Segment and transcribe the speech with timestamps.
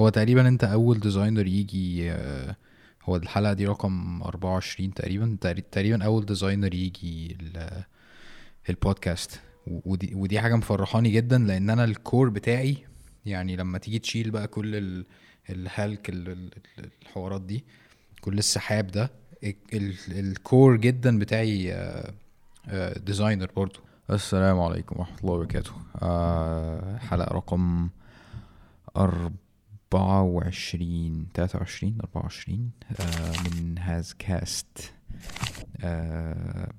[0.00, 2.56] هو تقريبا أنت أول designer يجي آه،
[3.04, 7.82] هو الحلقة دي رقم 24 تقريبا تقري- تقريبا أول designer يجي ال-
[8.70, 12.76] البودكاست ودي ودي حاجة مفرحاني جدا لأن أنا ال core بتاعي
[13.26, 15.06] يعني لما تيجي تشيل بقى كل ال-
[15.50, 16.50] الهلك ال- ال-
[17.02, 17.64] الحوارات دي
[18.20, 19.10] كل السحاب ده
[19.44, 22.12] ال- ال- ال core جدا بتاعي آه،
[22.68, 23.80] آه، designer برضو.
[24.10, 25.70] السلام عليكم ورحمة الله وبركاته.
[26.02, 27.88] آه، حلقة رقم
[28.96, 29.30] أربعة
[29.98, 34.92] وعشرين تلاتة وعشرين أربعة وعشرين آه، من هاز cast.
[35.80, 36.72] آه،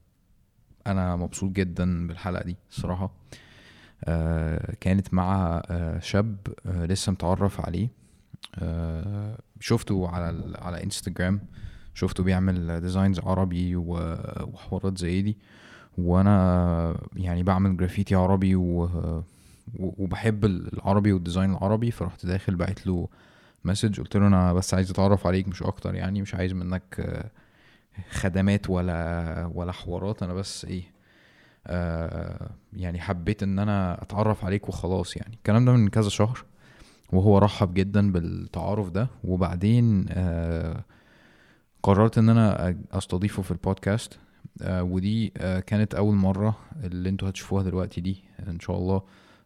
[0.88, 3.12] أنا مبسوط جدا بالحلقة دي الصراحة.
[4.04, 7.90] آه، كانت مع آه، شاب آه، لسه متعرف عليه.
[8.56, 11.42] آه، شفته على على إنستجرام.
[11.94, 15.38] شفته بيعمل designs عربي وحوارات زي دي.
[15.98, 19.24] وأنا يعني بعمل جرافيتي عربي و...
[19.80, 23.08] وبحب العربي وال design العربي فرحت داخل بعت له
[23.66, 27.30] message قلت له أنا بس عايز أتعرف عليك مش أكتر يعني مش عايز منك آه،
[28.12, 30.84] خدمات ولا ولا حوارات أنا بس إيه
[31.68, 35.34] آه يعني حبيت إن أنا أتعرف عليك وخلاص يعني.
[35.36, 36.44] الكلام ده من كذا شهر
[37.14, 39.08] وهو رحب جدا بالتعارف ده.
[39.24, 40.84] وبعدين آه
[41.84, 44.20] قررت إن أنا أستضيفه في البودكاست
[44.66, 45.28] ودي
[45.68, 49.02] كانت أول مرة اللي أنتوا هتشوفوها دلوقتي دي إن شاء الله.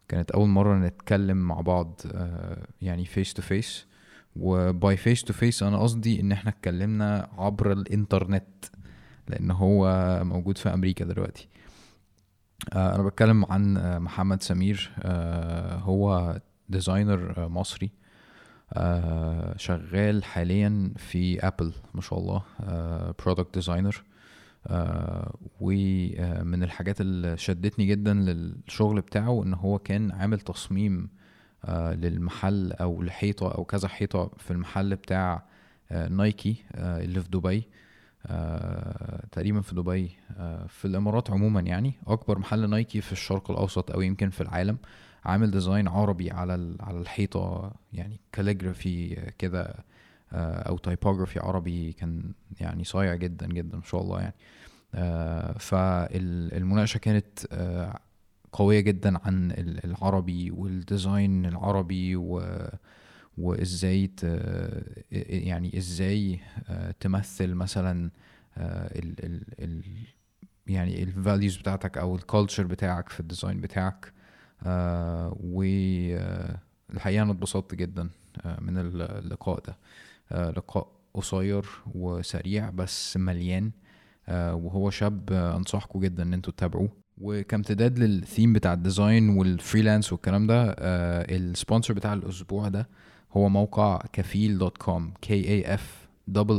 [0.08, 3.86] كانت أول مرة نتكلم مع بعض آه يعني face to face
[4.36, 8.64] وby face to face أنا قصدي إن إحنا اتكلمنا عبر الإنترنت
[9.28, 9.90] لأن هو
[10.24, 11.48] موجود في أمريكا دلوقتي.
[12.72, 14.92] آه أنا بتكلم عن آه محمد سمير
[15.82, 17.90] هو designer مصري.
[19.56, 22.42] شغال حاليا في Apple ما شاء الله
[23.24, 24.02] product designer
[25.60, 31.08] ومن الحاجات اللي شدتني جدا للشغل بتاعه إن هو كان عامل تصميم
[31.64, 35.46] آه للمحل أو لحيطة أو كذا حيطة في المحل بتاع
[35.90, 37.68] آه Nike آه اللي في دبي
[38.26, 41.94] آه تقريبا في دبي آه في الإمارات عموما يعني.
[42.06, 44.78] أكبر محل نايكي في الشرق الأوسط أو يمكن في العالم.
[45.24, 49.84] عامل design عربي على على الحيطة يعني calligraphy كده آه
[50.32, 54.34] أو typography عربي كان يعني صايع جدا جدا ما شاء الله يعني.
[54.94, 57.98] آه فالمناقشة كانت آه
[58.52, 62.42] قوية جدا عن ال- العربي وال design العربي و
[63.38, 64.22] وإزاي ت...
[65.10, 68.10] يعني إزاي آه، تمثل مثلا
[68.58, 69.82] آه، ال ال ال
[70.66, 74.12] يعني ال values بتاعتك أو ال culture بتاعك في ال design بتاعك.
[75.40, 78.08] والحقيقة أنا اتبسطت جدا
[78.44, 79.72] آه، من اللقاء ده.
[79.72, 79.76] آه،
[80.30, 83.70] لقاء قصير وسريع بس مليان.
[84.28, 86.88] آه، وهو شاب آه، انصحكم جدا إن أنتوا تتابعوه.
[87.20, 92.88] وكامتداد للثيم بتاع ال design وال freelance والكلام ده آه، ال sponsor بتاع الأسبوع ده
[93.32, 95.80] هو موقع كفيل dot com k a f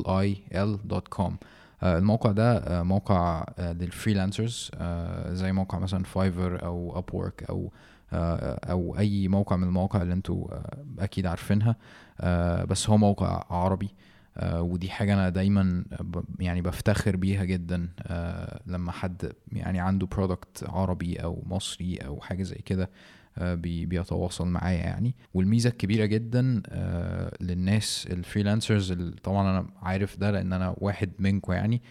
[0.08, 1.38] i l dot com.
[1.84, 7.72] الموقع ده آه، موقع آه، لل freelancers آه، زي موقع مثلا Fiverr أو Upwork أو
[8.14, 11.70] آه، أو أي موقع من المواقع اللي أنتوا آه، أكيد عارفينها.
[11.70, 11.76] آه،
[12.66, 13.90] بس هو موقع عربي
[14.38, 15.86] آه، ودي حاجة أنا دايما
[16.40, 22.44] يعني بفتخر بيها جدا آه، لما حد يعني عنده product عربي أو مصري أو حاجة
[22.44, 22.90] زي كده
[23.38, 25.16] آه، بي- بيتواصل معايا يعني.
[25.34, 31.54] والميزة الكبيرة جدا آه، للناس ال freelancers طبعا أنا عارف ده لأن أنا واحد منكم
[31.54, 31.82] يعني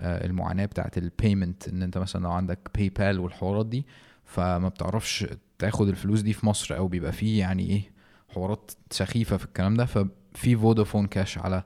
[0.00, 3.86] آه، المعاناة بتاعت ال payment إن أنت مثلا لو عندك PayPal والحوارات دي
[4.24, 5.26] فما بتعرفش
[5.58, 7.93] تاخد الفلوس دي في مصر أو بيبقى فيه يعني إيه
[8.34, 11.62] حوارات سخيفة في الكلام ده ففي Vodafone Cash على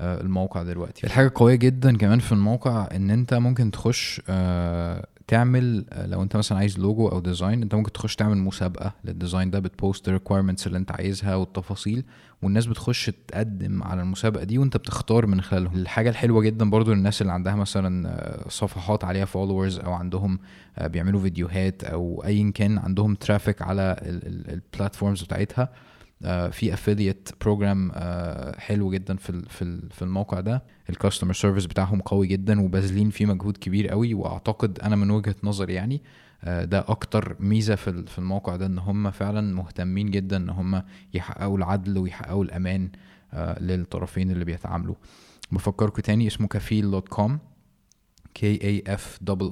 [0.00, 1.06] آه، الموقع دلوقتي.
[1.06, 6.36] الحاجة قوية جدا كمان في الموقع إن أنت ممكن تخش آه، تعمل آه، لو أنت
[6.36, 10.08] مثلا عايز لوجو أو design أنت ممكن تخش تعمل مسابقة لل design ده بت post
[10.08, 12.04] ال requirements اللي أنت عايزها والتفاصيل
[12.42, 15.74] والناس بتخش تقدم على المسابقة دي وأنت بتختار من خلالهم.
[15.74, 20.38] الحاجة الحلوة جدا برضو للناس اللي عندها مثلا صفحات عليها followers أو عندهم
[20.84, 25.68] بيعملوا فيديوهات أو ايا كان عندهم traffic على ال platforms بتاعتها
[26.50, 27.92] في affiliate program
[28.58, 30.62] حلو جدا في في في الموقع ده.
[30.90, 34.14] ال customer service بتاعهم قوي جدا وباذلين فيه مجهود كبير قوي.
[34.14, 36.02] وأعتقد أنا من وجهة نظري يعني
[36.44, 40.82] آه، ده أكتر ميزة في في الموقع ده إن هم فعلا مهتمين جدا إن هم
[41.14, 42.90] يحققوا العدل ويحققوا الأمان
[43.32, 44.94] آه، للطرفين اللي بيتعاملوا.
[45.52, 47.38] بفكركم تاني اسمه كفيل dot com
[48.38, 49.02] k a f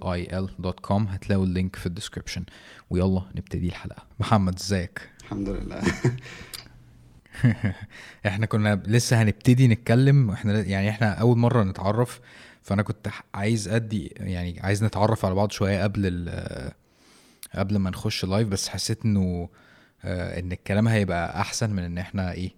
[0.04, 2.44] i l dot com هتلاقوا ال link في ال description
[2.90, 4.02] ويلا نبتدي الحلقة.
[4.20, 5.82] محمد ازيك؟ الحمد لله.
[8.26, 10.30] إحنا كنا لسه هنبتدي نتكلم.
[10.30, 12.20] وإحنا يعني إحنا أول مرة نتعرف.
[12.62, 16.72] فأنا كنت عايز أدي يعني عايز نتعرف على بعض شوية قبل ال
[17.54, 19.48] قبل ما نخش live بس حسيت إنه
[20.04, 22.50] آه، إن الكلام هيبقى أحسن من إن إحنا إيه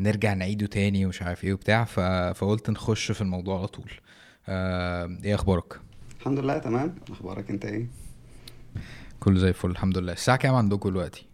[0.00, 1.84] نرجع نعيده تاني ومش عارف إيه وبتاع.
[2.32, 3.90] فقلت نخش في الموضوع على طول.
[4.48, 5.80] آه إيه أخبارك؟
[6.20, 6.94] الحمد لله تمام.
[7.10, 7.86] أخبارك أنت إيه؟
[9.20, 10.12] كله زي الفل الحمد لله.
[10.12, 11.26] الساعة كام عندكم دلوقتي؟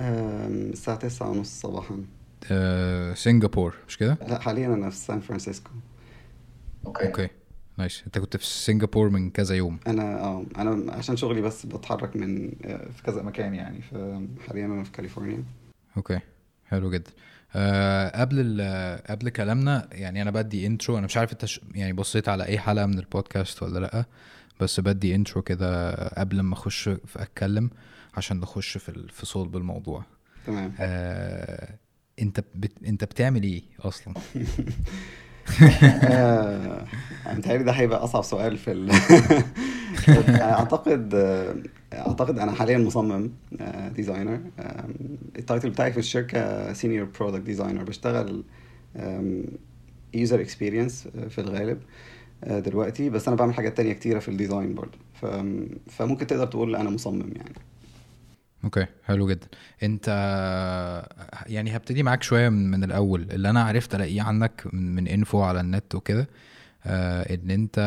[0.00, 2.04] أم، الساعة تسعة ونص صباحا.
[2.50, 5.70] آه سنغافور مش كده؟ لا حاليا أنا في سان فرانسيسكو.
[6.86, 7.28] okay.
[7.78, 8.02] nice.
[8.06, 9.78] أنت كنت في سنغافور من كذا يوم.
[9.86, 14.84] أنا آه أنا عشان شغلي بس بتحرك من آه، في كذا مكان يعني فحاليا أنا
[14.84, 15.44] في كاليفورنيا.
[15.96, 16.18] okay.
[16.66, 17.10] حلو جدا.
[17.54, 22.28] أه قبل ال- قبل كلامنا يعني أنا بدي intro أنا مش عارف أنت يعني بصيت
[22.28, 24.04] على أي حلقة من البودكاست ولا لأ
[24.60, 27.70] بس بدي intro كده قبل ما أخش في أتكلم
[28.14, 30.04] عشان نخش في ال- في صلب الموضوع.
[30.46, 30.72] تمام.
[30.80, 31.74] أه
[32.22, 32.72] أنت بت...
[32.86, 34.20] أنت بتعمل إيه أصلا؟ آه،
[37.36, 38.90] متهيألي ده هيبقى أصعب سؤال في ال...
[40.42, 41.54] أعتقد آه،
[41.92, 43.30] أعتقد أنا حاليا مصمم
[43.94, 44.40] designer
[45.38, 48.44] ال title بتاعي في الشركة senior product designer بشتغل
[50.14, 51.78] user experience في الغالب
[52.44, 53.10] آه، دلوقتي.
[53.10, 54.98] بس أنا بعمل حاجات تانية كتيرة في ال design برضه.
[55.86, 57.54] فممكن تقدر تقول أنا مصمم يعني.
[58.64, 59.46] okay حلو جدا.
[59.82, 60.08] أنت
[61.46, 63.22] يعني هبتدي معاك شوية من, من الأول.
[63.30, 66.28] اللي أنا عرفت ألاقيه عنك من, من info على النت وكده
[66.86, 67.78] آه إن أنت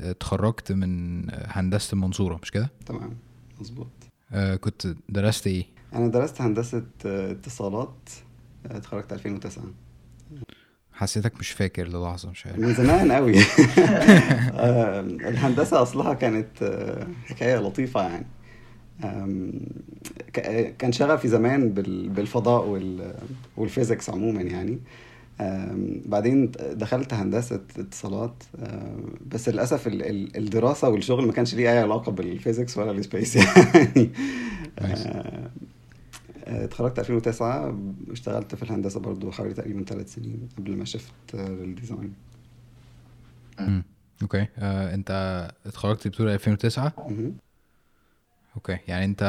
[0.00, 3.16] اتخرجت من هندسة المنصورة مش كده؟ تمام
[3.60, 3.88] مظبوط.
[4.32, 5.64] آه كنت درست إيه؟
[5.94, 8.10] أنا درست هندسة آه، اتصالات
[8.66, 9.64] اتخرجت 2009
[10.92, 12.58] حسيتك مش فاكر للحظة مش عارف.
[12.58, 13.34] من زمان قوي
[15.28, 16.48] الهندسة أصلها كانت
[17.26, 18.26] حكاية لطيفة يعني.
[20.78, 23.14] كان شغفي زمان بال- بالفضاء وال-
[23.56, 24.78] والفيزيكس عموما يعني
[26.06, 28.42] بعدين دخلت هندسة اتصالات
[29.26, 32.98] بس للأسف ال- ال- الدراسة والشغل ما كانش ليه أي علاقة بال physics ولا ال
[32.98, 34.10] space يعني.
[34.78, 35.50] آه،
[36.46, 37.78] آه، اتخرجت 2009
[38.10, 42.12] اشتغلت في الهندسة برضو حوالي تقريبا ثلاث سنين قبل ما shift لل design.
[44.22, 45.10] okay آه انت
[45.66, 47.34] اتخرجت بتقول 2009 مهم.
[48.56, 49.22] okay يعني انت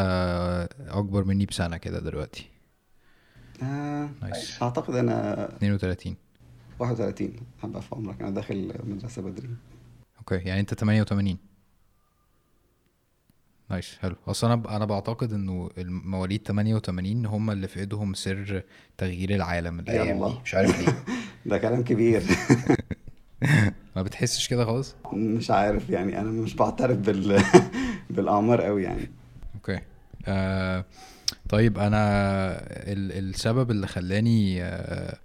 [0.87, 2.45] اكبر مني بسنة كده دلوقتي.
[3.63, 6.15] آه، nice أعتقد أنا 32
[6.79, 7.33] 31
[7.63, 8.21] هبقى في عمرك.
[8.21, 9.49] أنا داخل مدرسة بدري.
[10.19, 11.37] okay يعني انت 88
[13.69, 14.15] nice حلو.
[14.27, 18.63] أصل أنا أنا بعتقد إنه المواليد 88 هم اللي في إيدهم سر
[18.97, 20.35] تغيير العالم الأيام دي.
[20.43, 21.03] مش عارف ليه.
[21.51, 22.23] ده كلام كبير.
[23.95, 25.89] ما بتحسش كده خالص؟ مش عارف.
[25.89, 27.31] يعني أنا مش بعترف بال
[28.15, 29.11] بالأعمار قوي يعني.
[29.55, 29.79] okay.
[30.27, 30.85] آه
[31.49, 31.97] طيب أنا
[32.91, 35.17] ال السبب اللي خلاني آه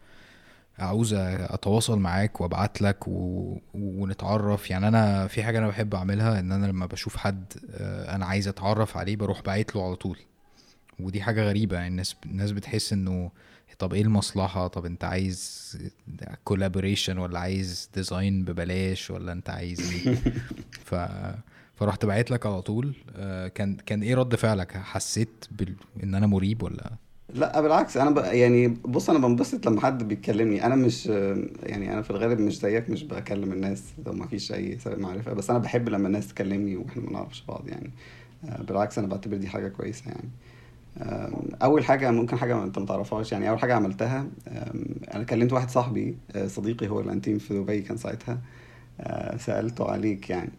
[0.78, 3.58] عاوز أتواصل معاك وأبعت لك و...
[3.74, 7.44] ونتعرف يعني أنا في حاجة أنا بحب أعملها إن أنا لما بشوف حد
[7.74, 10.18] آه، أنا عايز أتعرف عليه بروح باعت له على طول.
[11.00, 13.30] ودي حاجة غريبة يعني الناس الناس بتحس إنه
[13.78, 15.78] طب إيه المصلحة؟ طب أنت عايز
[16.44, 20.14] collaboration ولا عايز design ببلاش ولا أنت عايز إيه؟
[20.88, 20.94] ف
[21.80, 25.74] فرحت باعت لك على طول آه، كان كان إيه رد فعلك؟ حسيت بال...
[26.02, 26.90] إن أنا مريب ولا؟
[27.34, 28.18] لا بالعكس أنا ب...
[28.18, 30.66] يعني بص أنا بنبسط لما حد بيتكلمني.
[30.66, 31.06] أنا مش
[31.62, 35.32] يعني أنا في الغالب مش زيك مش بكلم الناس لو ما فيش أي سبب معرفة
[35.32, 37.90] بس أنا بحب لما الناس تكلمني وإحنا ما نعرفش بعض يعني.
[38.44, 40.30] آه، بالعكس أنا بعتبر دي حاجة كويسة يعني.
[41.62, 44.26] أول حاجة ممكن حاجة أنت ما تعرفهاش يعني أول حاجة عملتها
[45.14, 48.40] أنا كلمت واحد صاحبي آه، صديقي هو الأنتيم في دبي كان ساعتها
[49.36, 50.50] سألته عليك يعني.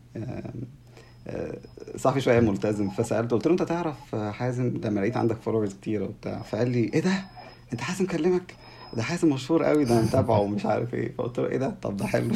[1.98, 6.42] صاحبي شوية ملتزم فسألته قلت له أنت تعرف حازم؟ لما لقيت عندك فولورز كتير وبتاع.
[6.42, 7.24] فقال لي إيه ده؟
[7.74, 8.56] أنت حازم كلمك؟
[8.94, 11.12] ده حازم مشهور قوي ده متابعه ومش عارف إيه.
[11.16, 12.32] فقلت له إيه ده؟ طب ده حلو.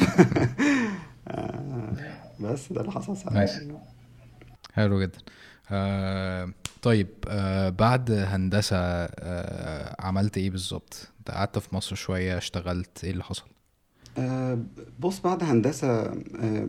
[1.28, 1.92] آه،
[2.40, 3.80] بس ده اللي حصل ساعتها.
[4.72, 5.18] حلو جدا.
[5.70, 6.52] آه
[6.82, 13.24] طيب آه بعد هندسة آه عملت إيه بالظبط؟ قعدت في مصر شوية اشتغلت إيه اللي
[13.24, 13.44] حصل؟
[14.18, 14.58] آه،
[15.00, 16.14] بص بعد هندسة آه،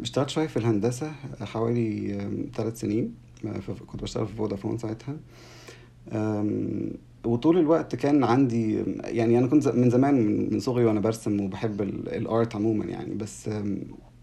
[0.01, 1.11] اشتغلت شوية في الهندسة
[1.41, 2.17] حوالي
[2.55, 3.13] ثلاث سنين
[3.45, 5.17] آه، كنت بشتغل في فودافون ساعتها.
[7.25, 12.09] وطول الوقت كان عندي يعني أنا كنت من زمان من صغري وأنا برسم وبحب ال-
[12.15, 13.15] الآرت عموما يعني.
[13.15, 13.49] بس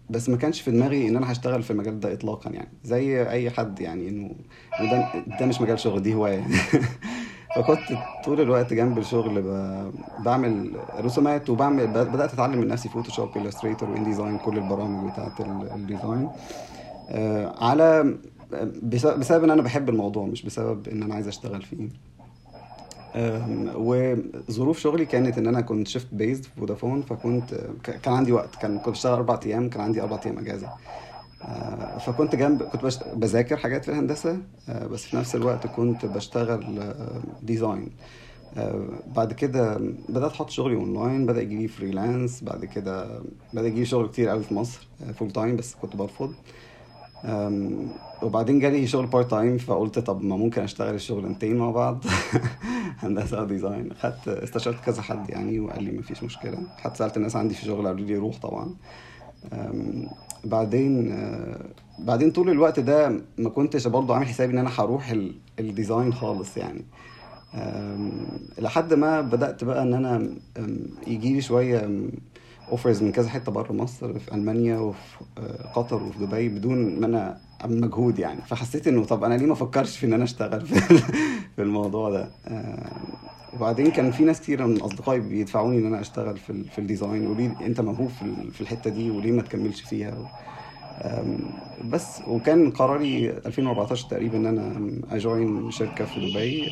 [0.09, 3.49] بس ما كانش في دماغي إن أنا هشتغل في المجال ده إطلاقا يعني زي أي
[3.49, 4.35] حد يعني إنه
[4.91, 6.47] ده ده مش مجال شغل دي هواية.
[7.55, 7.79] فكنت
[8.25, 9.41] طول الوقت جنب الشغل
[10.19, 15.31] بعمل رسومات وبعمل ب- بدأت أتعلم من نفسي Photoshop Illustrator و InDesign كل البرامج بتاعة
[15.39, 16.29] ال- ال design
[17.09, 18.15] آه، على
[18.83, 21.87] بس- بسبب إن أنا بحب الموضوع مش بسبب إن أنا عايز أشتغل فيه.
[23.75, 28.79] وظروف شغلي كانت إن أنا كنت shift based في فودافون فكنت كان عندي وقت كان
[28.79, 30.69] كنت بشتغل أربع أيام كان عندي أربع أيام إجازة.
[31.99, 33.03] فكنت جنب كنت.
[33.15, 34.37] بذاكر حاجات في الهندسة
[34.69, 37.89] آه، بس في نفس الوقت كنت بشتغل آه، design
[38.57, 39.77] آه، بعد كده
[40.09, 43.21] بدأت أحط شغلي اونلاين بدأ يجي لي freelance بعد كده
[43.53, 44.87] بدأ يجي لي شغل كتير قوي في مصر
[45.19, 46.33] full time بس كنت برفض.
[48.21, 52.03] وبعدين جالي شغل part time فقلت طب ما ممكن أشتغل الشغلانتين مع بعض.
[53.03, 56.57] هندسة و design خدت استشرت كذا حد يعني وقال لي مفيش مشكلة.
[56.77, 58.75] حتى سألت الناس عندي في شغل قالوا لي روح طبعا.
[60.45, 61.65] بعدين آه،
[61.99, 66.13] بعدين طول الوقت ده ما كنتش برضه عامل حسابي إن أنا هروح ال- ال design
[66.13, 66.85] خالص يعني.
[68.57, 70.29] لحد ما بدأت بقى إن أنا
[71.07, 71.89] يجي لي شوية
[72.71, 74.97] offers من كذا حتة بره مصر في ألمانيا وفي
[75.37, 78.41] آه، قطر وفي دبي بدون ما أنا مجهود يعني.
[78.41, 80.65] فحسيت إنه طب أنا ليه ما افكرش في إن أنا أشتغل
[81.55, 82.29] في الموضوع ده؟
[83.55, 87.27] وبعدين كان في ناس كتير من أصدقائي بيدفعوني إن أنا أشتغل في في ال design
[87.27, 90.29] وليه أنت موهوب في في الحتة دي وليه ما تكملش فيها؟
[91.01, 96.69] أم، بس وكان قراري 2014 تقريبا إن أنا a join شركة في دبي.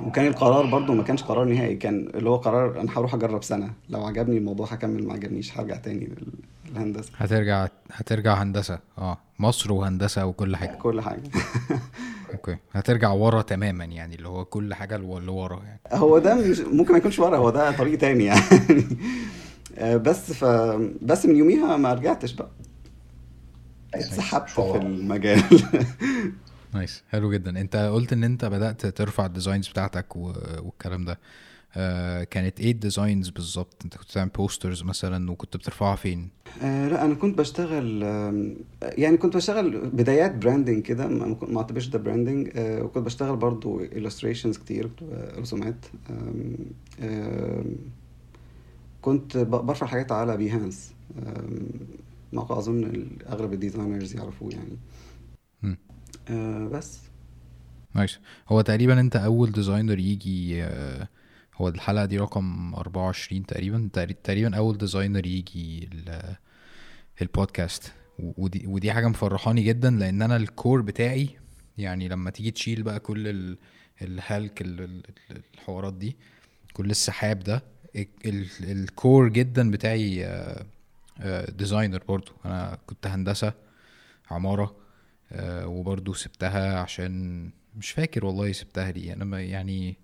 [0.00, 3.76] وكان القرار برضو ما كانش قرار نهائي كان اللي هو قرار أنا هروح أجرب سنة
[3.88, 8.78] لو عجبني الموضوع هكمل ما عجبنيش هرجع تاني لل- للهندسه هترجع هترجع هندسة.
[8.98, 10.74] آه مصر وهندسة وكل حاجة.
[10.74, 11.22] كل حاجة.
[12.34, 12.56] أوكي.
[12.72, 15.80] هترجع ورا تماما يعني اللي هو كل حاجة اللي ورا يعني.
[15.92, 18.40] هو ده مش ممكن ما يكونش ورا هو ده طريق تاني يعني.
[19.78, 20.44] أه، بس ف
[21.02, 22.50] بس من يوميها ما رجعتش بقى.
[23.94, 25.42] اتسحبت في المجال.
[26.74, 27.02] nice.
[27.10, 27.60] حلو جدا.
[27.60, 30.32] أنت قلت إن أنت بدأت ترفع ال designs بتاعتك و...
[30.62, 31.18] والكلام ده.
[31.76, 36.28] آه كانت إيه ال designs بالظبط انت كنت بتعمل posters مثلا وكنت بترفعها فين؟
[36.62, 38.02] آه لا أنا كنت بشتغل
[38.82, 44.58] يعني كنت بشتغل بدايات branding كده ما أعتبرش ده branding آه وكنت بشتغل برضو illustrations
[44.58, 44.90] كتير
[45.38, 45.86] رسومات.
[49.02, 50.92] كنت برفع حاجات على Behance
[52.32, 54.78] موقع أظن أغلب ال designers يعرفوه يعني.
[56.68, 56.98] بس.
[57.94, 58.18] nice
[58.48, 61.08] هو تقريبا أنت أول designer يجي آه
[61.56, 63.88] هو الحلقة دي رقم 24 تقريبا.
[63.92, 66.36] تقري- تقريبا أول designer يجي ال-
[67.22, 67.92] البودكاست.
[68.18, 71.28] ودي ودي حاجة مفرحاني جدا لأن أنا ال core بتاعي
[71.78, 73.58] يعني لما تيجي تشيل بقى كل ال-
[74.02, 76.16] الهلك ال- ال- ال- الحوارات دي
[76.72, 77.62] كل السحاب ده
[77.96, 80.66] ال- ال- الكور جدا بتاعي آه،
[81.20, 82.32] آه، ديزاينر برضو.
[82.44, 83.52] أنا كنت هندسة
[84.30, 84.76] عمارة
[85.32, 89.14] آه، وبرضو سبتها عشان مش فاكر والله سبتها ليه.
[89.14, 89.96] ما يعني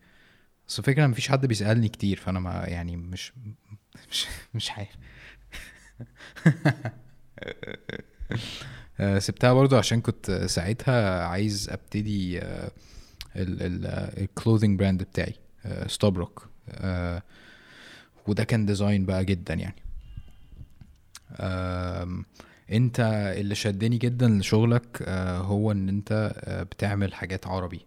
[0.71, 3.33] بس الفكرة مفيش حد بيسألني كتير فأنا ما يعني مش
[4.11, 4.97] مش مش عارف.
[9.00, 12.41] آه، سبتها برضو عشان كنت ساعتها عايز أبتدي
[13.37, 15.35] ال clothing brand بتاعي
[15.87, 16.49] ستوبروك
[18.27, 19.83] وده كان design بقى جدا يعني.
[22.73, 23.00] أنت
[23.37, 27.87] اللي شدني جدا لشغلك آه، هو إن أنت آه، بتعمل حاجات عربي.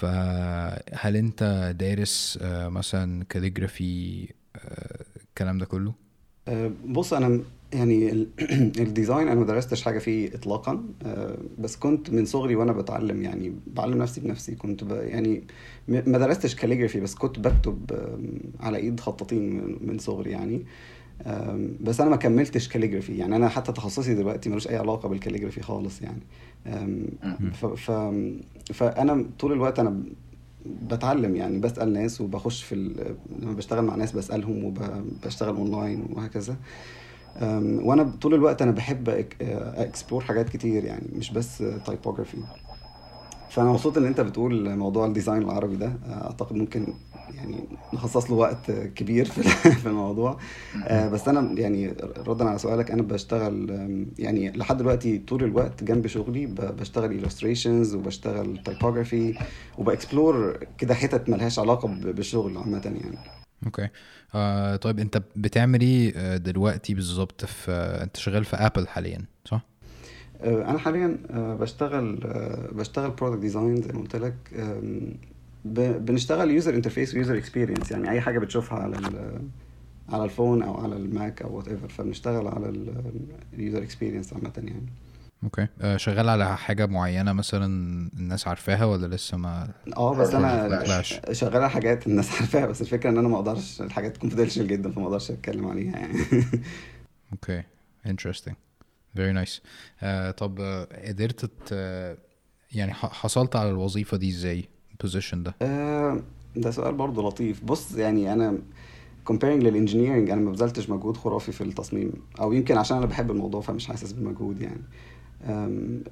[0.00, 4.28] فهل انت دارس آه، مثلا calligraphy
[5.16, 5.94] الكلام ده كله؟
[6.48, 7.40] آه، بص أنا
[7.72, 8.28] يعني ال-
[8.80, 13.22] ال design أنا ما درستش حاجة فيه اطلاقا آه، بس كنت من صغري وأنا بتعلم
[13.22, 15.46] يعني بعلم نفسي بنفسي كنت يعني
[15.88, 17.92] ما درستش calligraphy بس كنت بكتب
[18.60, 20.64] على إيد خطاطين من- صغري يعني.
[21.80, 25.62] بس أنا ما كملتش calligraphy يعني أنا حتى تخصصي دلوقتي ملوش أي علاقة بال calligraphy
[25.62, 26.20] خالص يعني.
[27.52, 27.90] ف ف
[28.72, 30.02] فأنا طول الوقت أنا
[30.66, 33.16] بتعلم يعني بسأل ناس وبخش في ال...
[33.38, 36.56] لما بشتغل مع ناس بسألهم وبشتغل اونلاين وهكذا.
[37.42, 42.36] وأنا طول الوقت أنا بحب explore حاجات كتير يعني مش بس typography
[43.50, 45.92] فأنا مبسوط إن أنت بتقول موضوع ال design العربي ده.
[46.08, 46.86] أعتقد ممكن
[47.34, 49.24] يعني نخصص له وقت كبير
[49.80, 50.38] في الموضوع.
[50.84, 53.70] آه، بس أنا يعني ردا على سؤالك أنا بشتغل
[54.18, 59.42] يعني لحد دلوقتي طول الوقت جنب شغلي بشتغل illustrations وبشتغل typography
[59.78, 63.18] وب explore كده حتت ملهاش علاقة بالشغل عامة يعني.
[63.66, 63.88] okay.
[64.34, 69.24] آه طيب أنت بتعمل إيه آه، دلوقتي بالظبط في آه، أنت شغال في Apple حاليا
[69.44, 69.66] صح؟
[70.44, 71.18] أنا حاليا
[71.60, 72.16] بشتغل
[72.72, 74.34] بشتغل product design زي ما قلت لك.
[75.64, 78.96] بنشتغل user interface و user experience يعني أي حاجة بتشوفها على
[80.08, 82.68] على ال phone أو على ال Mac أو whatever فبنشتغل على
[83.54, 84.86] ال user experience عامة يعني.
[85.44, 85.66] okay.
[85.80, 87.66] آه شغال على حاجة معينة مثلا
[88.18, 90.92] الناس عارفاها ولا لسه ما آه بس أنا
[91.32, 95.04] شغال على حاجات الناس عارفاها بس الفكرة إن أنا ما أقدرش الحاجات confidential جدا فما
[95.04, 96.14] أقدرش أتكلم عليها يعني.
[97.32, 97.62] Okay.
[98.08, 98.54] Interesting.
[99.16, 99.60] Very nice.
[100.02, 102.18] آه طب آه، قدرت ت-
[102.72, 104.68] يعني حصلت على الوظيفة دي إزاي؟
[105.00, 106.20] ال position ده؟ آه،
[106.56, 107.64] ده سؤال برضه لطيف.
[107.64, 108.58] بص يعني أنا
[109.30, 113.30] comparing لل engineering أنا ما بذلتش مجهود خرافي في التصميم أو يمكن عشان أنا بحب
[113.30, 114.80] الموضوع فمش حاسس بالمجهود يعني.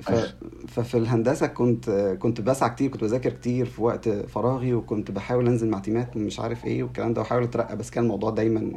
[0.01, 0.35] ف...
[0.69, 5.69] ففي الهندسة كنت كنت بسعى كتير كنت بذاكر كتير في وقت فراغي وكنت بحاول أنزل
[5.69, 8.73] مع تيمات ومش عارف إيه والكلام ده وأحاول أترقى بس كان الموضوع دايما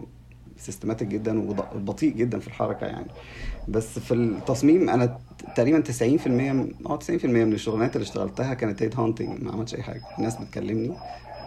[0.58, 3.08] systematic جدا وبطيء جدا في الحركة يعني.
[3.68, 5.18] بس في التصميم أنا
[5.56, 9.84] تقريبا 90% من- آه 90% من الشغلانات اللي اشتغلتها كانت head hunting ما عملتش أي
[9.84, 10.02] حاجة.
[10.18, 10.92] الناس بتكلمني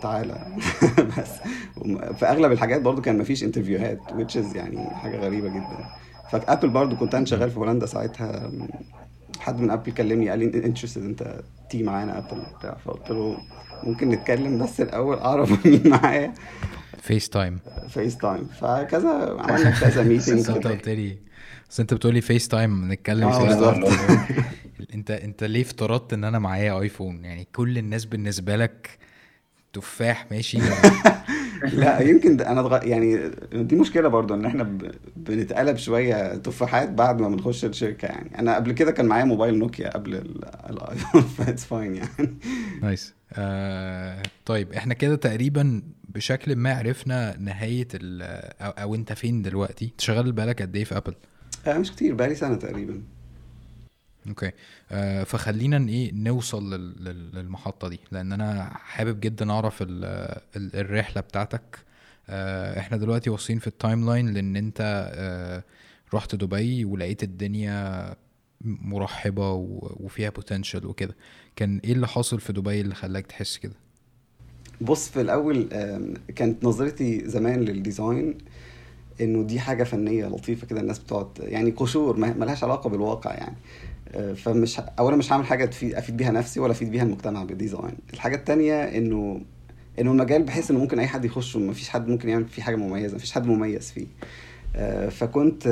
[0.02, 0.46] تعالى.
[1.18, 1.30] بس.
[2.18, 5.86] في أغلب الحاجات برضو كان مفيش انترفيوهات which is يعني حاجة غريبة جدا.
[6.30, 8.50] ف Apple برضو كنت أنا شغال في هولندا ساعتها.
[9.40, 11.40] حد من Apple كلمني قال لي interested أنت
[11.70, 12.76] تيجي معانا Apple بتاع.
[12.84, 13.36] فقلت له
[13.82, 16.32] ممكن نتكلم بس الأول أعرف مين معايا.
[16.98, 21.16] فيس تايم فيس تايم فكذا عملنا كذا meeting قلت لي.
[21.74, 23.92] بس انت بتقولي FaceTime نتكلم بالظبط.
[24.94, 28.98] انت انت ليه افترضت ان أنا معايا iPhone يعني كل الناس بالنسبة لك
[29.72, 30.58] تفاح ماشي؟
[31.72, 32.86] لا يمكن ده أنا اتغ...
[32.86, 34.90] يعني دي مشكلة برضو إن إحنا ب...
[35.16, 38.38] بنتقلب شوية تفاحات بعد ما بنخش الشركة يعني.
[38.38, 42.38] أنا قبل كده كان معايا موبايل نوكيا قبل ال- ال iPhone ف that's fine يعني.
[42.82, 43.14] Nice.
[43.32, 48.22] آه طيب إحنا كده تقريبا بشكل ما عرفنا نهاية ال
[48.62, 51.14] أو, أو أنت فين دلوقتي؟ شغال بقالك قد إيه في Apple
[51.66, 53.02] آه، مش كتير بقالي سنة تقريبا.
[54.28, 54.50] Okay.
[54.92, 60.04] آه فخلينا إيه نوصل لل- لل- للمحطة دي لأن أنا حابب جدا أعرف ال
[60.56, 61.78] ال الرحلة بتاعتك.
[62.28, 65.64] آه إحنا دلوقتي واصلين في ال timeline لأن أنت آه
[66.14, 68.14] رحت دبي ولقيت الدنيا
[68.64, 71.16] مرحبة و- وفيها potential وكده.
[71.56, 73.74] كان إيه اللي حاصل في دبي اللي خلاك تحس كده؟
[74.80, 75.68] بص في الأول
[76.36, 78.38] كانت نظرتي زمان لل design
[79.20, 83.34] إنه دي حاجة فنية لطيفة كده الناس بتقعد يعني قشور ما ما لهاش علاقة بالواقع
[83.34, 83.56] يعني.
[84.08, 87.57] آه، فمش اولا مش هعمل حاجة تفيد أفيد بيها نفسي ولا أفيد بيها المجتمع بال
[87.57, 89.40] design الحاجة التانية إنه
[90.00, 92.76] إنه المجال بحس إنه ممكن أي حد يخش وما فيش حد ممكن يعمل فيه حاجة
[92.76, 94.06] مميزة ما فيش حد مميز فيه.
[94.76, 95.68] آه، فكنت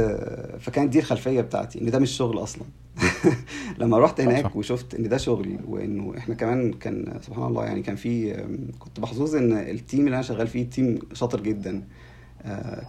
[0.61, 2.63] فكانت دي الخلفية بتاعتي إن ده مش شغل أصلا.
[3.79, 4.57] لما رحت هناك.
[4.57, 8.45] وشفت إن ده شغل وإنه إحنا كمان كان سبحان الله يعني كان في
[8.79, 11.83] كنت محظوظ إن ال team اللي أنا شغال فيه team شاطر جدا.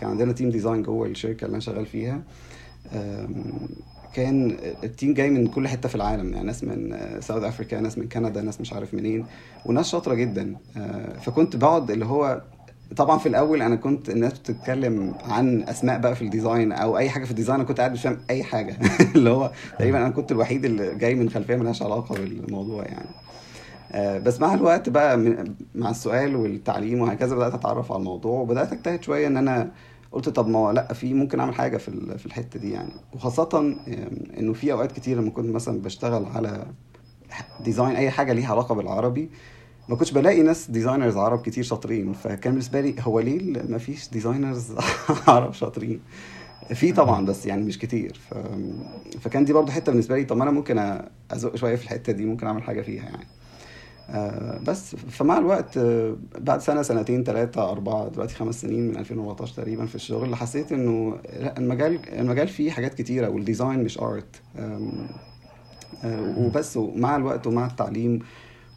[0.01, 2.22] كان عندنا team design جوه الشركة اللي أنا شغال فيها.
[4.13, 7.98] كان ال team جاي من كل حتة في العالم يعني ناس من South Africa ناس
[7.98, 9.25] من كندا ناس مش عارف منين
[9.66, 10.55] وناس شاطرة جدا.
[10.77, 12.42] آه، فكنت بقعد اللي هو
[12.96, 17.09] طبعا في الأول أنا كنت الناس بتتكلم عن أسماء بقى في ال design أو أي
[17.09, 18.77] حاجة في ال design أنا كنت قاعد مش فاهم أي حاجة.
[19.16, 23.09] اللي هو تقريبا أنا كنت الوحيد اللي جاي من خلفية ملهاش علاقة بالموضوع يعني.
[23.09, 23.23] آه،
[23.96, 25.17] بس مع الوقت بقى
[25.75, 29.72] مع السؤال والتعليم وهكذا بدأت أتعرف على الموضوع وبدأت أجتهد شوية إن أنا
[30.11, 32.91] قلت طب ما لأ في ممكن أعمل حاجة في في الحتة دي يعني.
[33.13, 33.75] وخاصة
[34.39, 36.65] إنه في أوقات كتير لما كنت مثلا بشتغل على
[37.63, 39.29] design أي حاجة ليها علاقة بالعربي
[39.89, 42.13] ما كنتش بلاقي ناس designers عرب كتير شاطرين.
[42.13, 44.75] فكان بالنسبة لي هو ليه ما فيش designers
[45.27, 46.00] عرب شاطرين؟
[46.74, 48.19] في طبعا بس يعني مش كتير.
[48.29, 48.33] ف...
[49.19, 52.25] فكان دي برضه حتة بالنسبة لي طب ما أنا ممكن أزق شوية في الحتة دي
[52.25, 53.17] ممكن أعمل حاجة فيها يعني.
[53.17, 53.43] آه
[54.68, 59.85] بس فمع الوقت آه بعد سنة سنتين ثلاثة أربعة دلوقتي خمس سنين من 2014 تقريبا
[59.85, 64.42] في الشغل حسيت إنه لا المجال المجال فيه حاجات كتيرة وال design مش art
[66.37, 68.20] وبس ومع الوقت ومع التعليم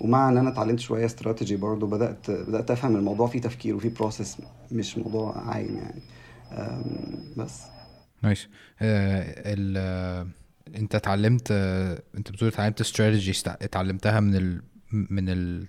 [0.00, 4.36] ومع إن أنا اتعلمت شوية استراتيجي برضو بدأت بدأت أفهم الموضوع فيه تفكير وفيه process
[4.72, 6.00] مش موضوع عايم يعني.
[7.36, 7.62] بس.
[8.82, 10.26] آه آه،
[10.76, 14.62] انت اتعلمت آه انت بتقول اتعلمت استراتيجي اتعلمتها من ال
[15.10, 15.66] من ال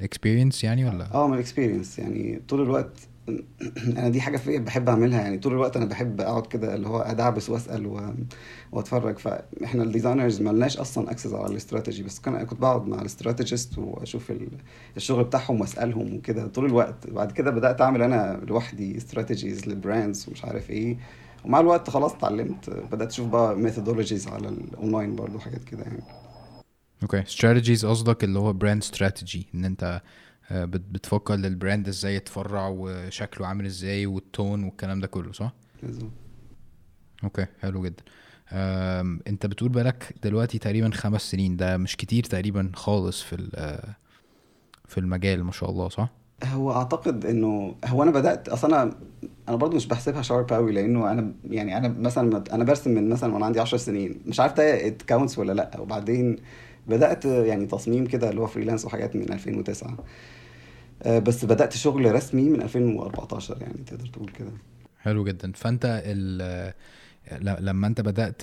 [0.00, 2.98] experience يعني ولا؟ آه من ال experience يعني طول الوقت
[3.98, 6.98] أنا دي حاجة فيا بحب أعملها يعني طول الوقت أنا بحب أقعد كده اللي هو
[7.00, 8.14] أدعبس وأسأل و...
[8.72, 9.18] وأتفرج.
[9.18, 12.02] فإحنا ال designers ما لناش أصلا access على الاستراتيجي.
[12.02, 14.58] بس كان كنت بقعد مع ال strategist وأشوف ال-
[14.96, 16.46] الشغل بتاعهم وأسألهم وكده.
[16.46, 20.98] طول الوقت بعد كده بدأت أعمل أنا لوحدي strategies لل brands ومش عارف إيه.
[21.44, 26.02] ومع الوقت خلاص اتعلمت بدأت أشوف بقى methodologies على الاونلاين برضو حاجات كده يعني.
[27.04, 30.02] okay strategies قصدك اللي هو brand strategy إن أنت
[30.50, 35.32] آه، بت- بتفكر لل brand إزاي يتفرع وشكله عامل إزاي وال tone والكلام ده كله
[35.32, 36.10] صح؟ بالظبط.
[37.24, 38.02] okay حلو جدا.
[39.28, 43.96] أنت بتقول بالك دلوقتي تقريبا خمس سنين ده مش كتير تقريبا خالص في ال- آه،
[44.88, 46.08] في المجال ما شاء الله صح؟
[46.44, 48.96] هو أعتقد إنه هو أنا بدأت أصلا أنا
[49.48, 53.34] أنا برضو مش بحسبها شارب قوي لأنه أنا يعني أنا مثلا أنا برسم من مثلا
[53.34, 56.36] وأنا عندي 10 سنين مش عارف ده it counts ولا لأ وبعدين
[56.88, 59.96] بدأت يعني تصميم كده اللي هو freelance وحاجات من 2009
[61.02, 64.50] آه، بس بدأت شغل رسمي من 2014 يعني تقدر تقول كده.
[65.00, 65.52] حلو جدا.
[65.52, 66.02] فأنت
[67.60, 68.42] لما أنت بدأت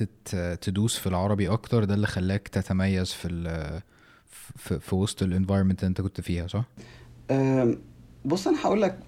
[0.63, 3.81] تدوس في العربي أكتر ده اللي خلاك تتميز في ال
[4.55, 6.63] في, في وسط ال environment اللي أنت كنت فيها صح؟
[8.25, 8.99] بص أنا هقول لك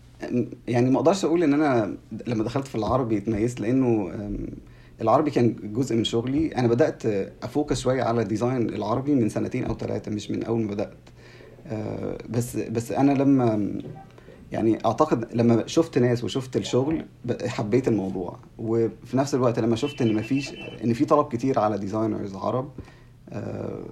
[0.68, 4.12] يعني ما أقدرش أقول إن أنا لما دخلت في العربي اتميزت لأنه
[5.04, 6.48] العربي كان جزء من شغلي.
[6.48, 7.06] أنا بدأت
[7.44, 10.94] أ focus شوية على design العربي من سنتين أو ثلاثة مش من أول ما بدأت.
[11.68, 13.74] آه، بس بس أنا لما
[14.52, 17.06] يعني أعتقد لما شفت ناس وشفت الشغل
[17.46, 18.40] حبيت الموضوع.
[18.58, 20.52] وفي نفس الوقت لما شفت إن مفيش
[20.84, 22.70] إن في طلب كتير على designers عرب
[23.30, 23.84] آه،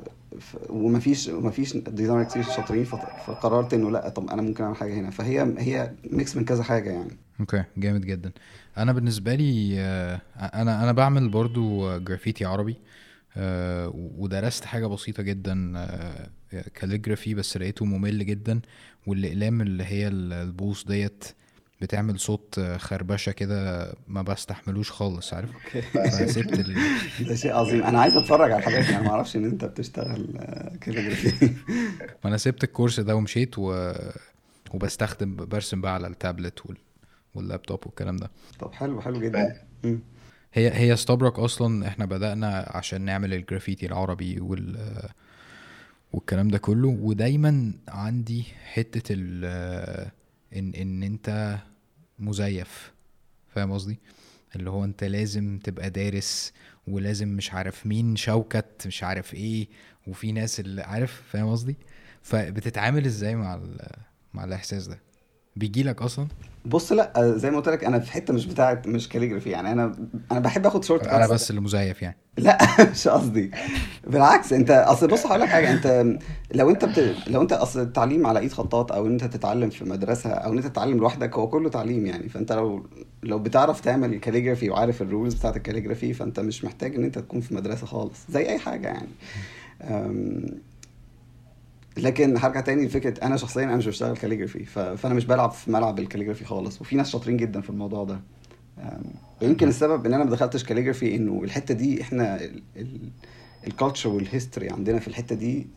[0.70, 2.84] ومفيش مفيش designer كتير شاطرين
[3.26, 5.10] فقررت إنه لأ طب أنا ممكن أعمل حاجة هنا.
[5.10, 7.18] فهي هي mix من كذا حاجة يعني.
[7.40, 8.32] okay جامد جدا.
[8.78, 12.76] أنا بالنسبة لي آه، أنا أنا بعمل برضو آه، جرافيتي عربي
[13.38, 15.88] آه، ودرست حاجة بسيطة جدا
[16.76, 18.60] calligraphy بس لقيته ممل جدا
[19.08, 21.24] والأقلام اللي هي ال- البوص ديت
[21.82, 25.50] بتعمل صوت آه، خربشة كده ما بستحملوش خالص عارف؟
[25.94, 26.76] فسبت ال...
[27.30, 27.84] ده شيء عظيم.
[27.84, 28.96] أنا عايز أتفرج على الحاجات دي.
[28.96, 30.28] أنا ما أعرفش إن أنت بتشتغل
[30.82, 31.54] calligraphy
[32.24, 33.94] وأنا سبت ال course ده ومشيت و...
[34.74, 36.78] وبستخدم برسم بقى على التابلت وال...
[37.36, 38.32] واللابتوب والكلام ده.
[38.60, 39.62] طب حلو حلو جدا.
[40.54, 44.78] هي هي استبرك أصلا إحنا بدأنا عشان نعمل الجرافيتي العربي وال
[46.14, 46.88] والكلام ده كله.
[46.88, 49.46] ودايما عندي حتة ال
[50.56, 51.58] إن إن أنت
[52.20, 52.92] مزيف.
[53.48, 54.00] فاهم قصدي؟
[54.56, 56.54] اللي هو أنت لازم تبقى دارس
[56.88, 59.68] ولازم مش عارف مين شوكت مش عارف إيه
[60.08, 61.76] وفي ناس اللي عارف؟ فاهم قصدي؟
[62.22, 63.88] فبتتعامل إزاي مع ال...
[64.34, 65.00] مع الإحساس ده؟
[65.56, 66.28] بيجيلك أصلا؟
[66.66, 69.72] بص لا زي ما قلت لك أنا في حتة مش بتاعت مش كاليجرافي يعني.
[69.72, 69.96] أنا
[70.32, 72.18] أنا بحب آخد شورت أنا بس اللي مزيف يعني.
[72.38, 72.58] لا
[72.92, 73.52] مش قصدي.
[74.08, 75.72] بالعكس أنت أصل بص هقول لك حاجة.
[75.74, 76.18] أنت
[76.54, 77.16] لو أنت بت...
[77.28, 80.58] لو أنت أصل التعليم على إيد خطاط أو إن أنت تتعلم في مدرسة أو إن
[80.58, 82.30] أنت تتعلم لوحدك هو كله تعليم يعني.
[82.30, 82.86] فأنت لو
[83.24, 87.54] لو بتعرف تعمل كاليجرافي وعارف الرولز بتاعت الكاليجرافي فأنت مش محتاج إن أنت تكون في
[87.56, 89.08] مدرسة خالص زي أي حاجة يعني.
[89.82, 90.46] أم...
[91.98, 94.66] لكن هرجع تاني لفكره أنا شخصيا أنا مش بشتغل calligraphy.
[94.66, 98.22] فأنا مش بلعب في ملعب ال calligraphy خالص وفي ناس شاطرين جدا في الموضوع ده.
[99.42, 102.40] ويمكن السبب إن أنا ما دخلتش calligraphy إنه الحتة دي إحنا
[103.68, 105.68] ال culture وال history عندنا في الحتة دي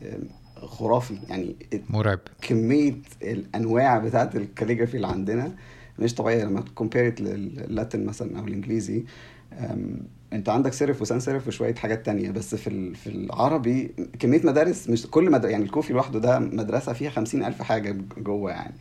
[0.57, 1.18] خرافي.
[1.29, 1.57] يعني
[1.90, 2.20] مرعب.
[2.42, 5.55] كمية الأنواع بتاعت ال calligraphy اللي عندنا
[5.98, 9.05] مش طبيعية لما ت compared لللاتين مثلا أو الإنجليزي.
[10.35, 14.88] انت عندك serif و sans serif وشوية حاجات تانية بس في في العربي كمية مدارس
[14.88, 18.75] مش كل مدرسة يعني الكوفي لوحده ده مدرسة فيها خمسين ألف حاجة جوه يعني.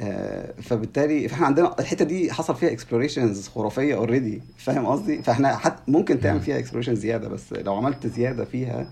[0.00, 5.88] آه، فبالتالي فاحنا عندنا الحتة دي حصل فيها explorations خرافية already فاهم قصدي؟ فاحنا حت
[5.88, 8.90] ممكن تعمل فيها exploration زيادة بس لو عملت زيادة فيها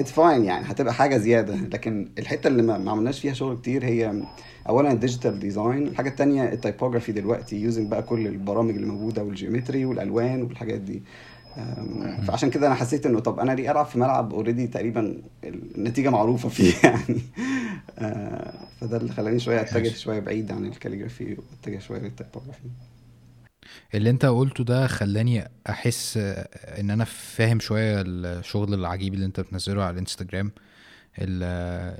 [0.00, 1.54] it's fine يعني هتبقى حاجة زيادة.
[1.56, 4.22] لكن الحتة اللي ما عملناش فيها شغل كتير هي
[4.68, 9.24] اولا ال digital design الحاجة التانية ال typography دلوقتي using بقى كل البرامج اللي موجودة
[9.24, 11.02] وال geometry والألوان والحاجات دي.
[12.26, 16.48] فعشان كده أنا حسيت إنه طب أنا ليه ألعب في ملعب already تقريبا النتيجة معروفة
[16.48, 17.20] فيه يعني.
[17.98, 22.60] آه، فده اللي خلاني شوية أتجه شوية بعيد عن ال calligraphy وأتجه شوية لل typography
[23.94, 26.16] اللي انت قلته ده خلاني احس
[26.78, 30.52] ان أنا فاهم شوية الشغل العجيب اللي انت بتنزله على الانستجرام
[31.18, 31.42] ال-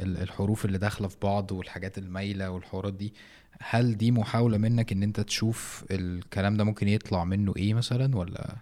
[0.07, 3.15] ال- الحروف اللي داخلة في بعض والحاجات المايلة والحوارات دي.
[3.61, 8.55] هل دي محاولة منك ان انت تشوف الكلام ده ممكن يطلع منه إيه مثلا ولا؟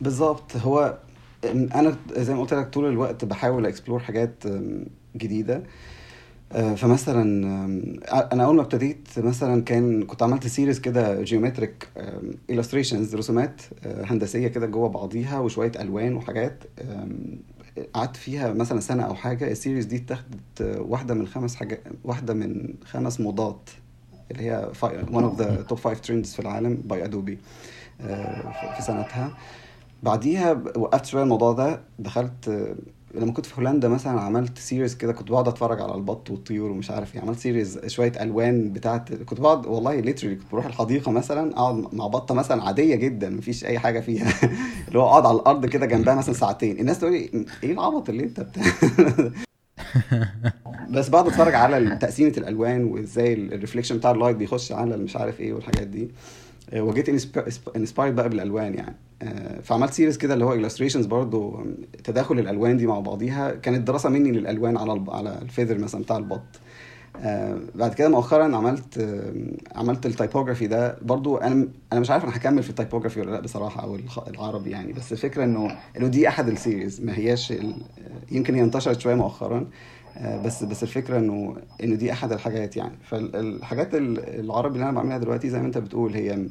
[0.00, 0.56] بالظبط.
[0.56, 0.98] هو
[1.44, 4.44] أنا زي ما قلت لك طول الوقت بحاول explore حاجات
[5.16, 5.62] جديدة.
[6.50, 7.22] فمثلا
[7.64, 8.00] أم،
[8.32, 11.88] أنا أول ما ابتديت مثلا كان كنت عملت series كده geometric
[12.52, 16.64] illustrations رسومات أه، هندسية كده جوه بعضيها وشوية ألوان وحاجات
[17.94, 19.50] قعدت فيها مثلا سنة أو حاجة.
[19.50, 23.70] ال series دي اتاخدت أه، واحدة من خمس حاجات واحدة من خمس موضات
[24.30, 24.70] اللي هي
[25.12, 27.38] one of the top five trends في العالم by Adobe
[28.76, 29.36] في سنتها.
[30.02, 32.74] بعديها وقفت شوية الموضوع ده دخلت آه،
[33.14, 36.90] لما كنت في هولندا مثلا عملت series كده كنت بقعد أتفرج على البط والطيور ومش
[36.90, 37.20] عارف إيه.
[37.20, 42.06] عملت series شوية ألوان بتاعت كنت بقعد والله literally كنت بروح الحديقة مثلا أقعد مع
[42.06, 44.32] بطة مثلا عادية جدا مفيش أي حاجة فيها.
[44.88, 46.80] اللي هو أقعد على الأرض كده جنبها مثلا ساعتين.
[46.80, 48.62] الناس تقول لي إيه العبط اللي أنت بتاع
[50.90, 55.16] بس بقعد أتفرج على تقسيمة الألوان وإزاي ال reflection بتاع ال light بيخش على مش
[55.16, 56.10] عارف إيه والحاجات دي.
[56.76, 57.08] وجيت
[57.76, 58.96] inspired بقى بالألوان يعني.
[59.22, 61.66] آه، فعملت series كده اللي هو illustrations برضو
[62.04, 63.54] تداخل الألوان دي مع بعضيها.
[63.54, 66.42] كانت دراسة مني للألوان على على ال feather مثلا بتاع البط.
[67.22, 69.08] آه، بعد كده مؤخرا عملت
[69.76, 70.98] عملت ال typography ده.
[71.02, 74.70] برضو أنا أنا مش عارف أنا هكمل في ال typography ولا لأ بصراحة أو العربي
[74.70, 74.92] يعني.
[74.92, 77.56] بس الفكرة إنه إنه دي أحد ال series ما هياش آه،
[78.30, 79.58] يمكن هي انتشرت شوية مؤخرا.
[79.58, 79.66] آه،
[80.22, 82.94] بس بس الفكرة إنه إنه دي أحد الحاجات يعني.
[83.04, 86.46] فالحاجات ال- العربي اللي أنا بعملها دلوقتي زي ما أنت بتقول هي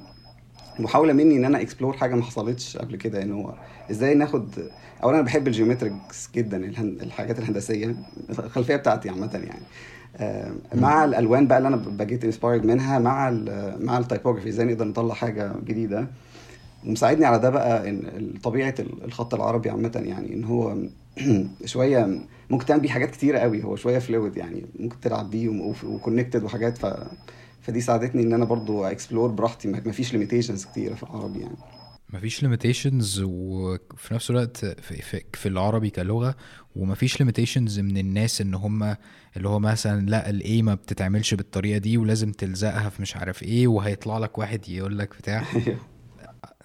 [0.79, 3.21] محاولة مني إن أنا explore حاجة ما حصلتش قبل كده.
[3.23, 3.53] ان هو
[3.91, 4.49] إزاي ناخد
[5.03, 6.57] اولا أنا بحب ال geometrics جدا.
[7.03, 7.95] الحاجات الهندسية
[8.29, 9.61] الخلفية بتاعتي عامة يعني.
[10.17, 14.49] آه، مع الألوان بقى اللي أنا ب get inspired منها مع ال مع ال typography
[14.49, 16.07] إزاي نقدر نطلع حاجة جديدة.
[16.85, 20.77] ومساعدني على ده بقى إن طبيعة الخط العربي عامة يعني إن هو
[21.65, 22.19] شوية
[22.49, 25.49] ممكن تعمل بيه حاجات كتيرة قوي هو شوية fluid يعني ممكن تلعب بيه
[25.83, 26.85] و connected وحاجات ف
[27.61, 31.57] فدي ساعدتني إن أنا برضو explore براحتي ما فيش limitations كتيرة في العربي يعني.
[32.13, 36.35] مفيش limitations وفي نفس الوقت في, في, في العربي كلغة
[36.75, 38.95] ومفيش limitations من الناس إن هم
[39.37, 43.43] اللي هو مثلا لأ ال A ما بتتعملش بالطريقة دي ولازم تلزقها في مش عارف
[43.43, 45.43] إيه وهيطلع لك واحد يقول لك بتاع.
[45.55, 45.77] أيوه.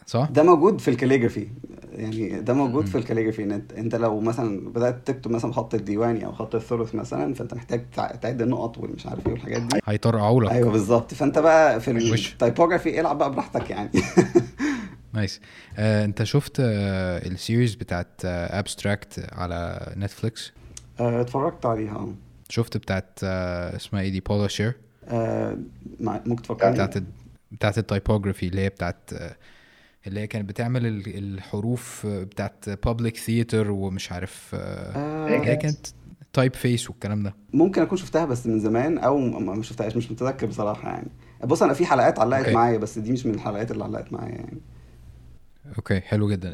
[0.07, 1.49] صح؟ ده موجود في ال calligraphy
[1.95, 3.43] يعني ده موجود في ال calligraphy.
[3.43, 7.91] ان انت لو مثلا بدأت تكتب مثلا خط الديواني أو خط الثلث مثلا فأنت محتاج
[8.23, 9.81] تعد النقط والمش عارف إيه والحاجات دي.
[9.85, 11.15] هيطرقعوا لك أيوه بالظبط.
[11.15, 13.91] فأنت بقى في ال typography العب بقى براحتك يعني.
[15.15, 15.41] nice.
[15.77, 20.53] آه، انت شفت آه، ال series بتاعت ابستراكت آه، على نتفليكس
[21.01, 22.09] آه، اتفرجت عليها.
[22.49, 24.75] شفت بتاعت آه، اسمها إيه دي؟ بولا شير
[25.09, 25.59] آه،
[26.01, 26.73] ممكن تفكرني.
[26.73, 26.95] بتاعت
[27.53, 29.11] بتاعت ال typography اللي هي بتاعت
[30.07, 35.87] اللي هي كانت بتعمل الحروف بتاعت بابليك ثياتر ومش عارف آه هي كانت
[36.33, 37.35] typeface والكلام ده.
[37.53, 41.09] ممكن أكون شفتها بس من زمان أو ما شفتهاش مش متذكر بصراحة يعني.
[41.45, 44.59] بص أنا في حلقات علقت معايا بس دي مش من الحلقات اللي علقت معايا يعني.
[45.77, 46.53] okay حلو جدا.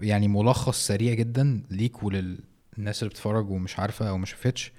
[0.00, 4.72] يعني ملخص سريع جدا ليك وللناس اللي بتتفرج ومش عارفة أو ما شافتش.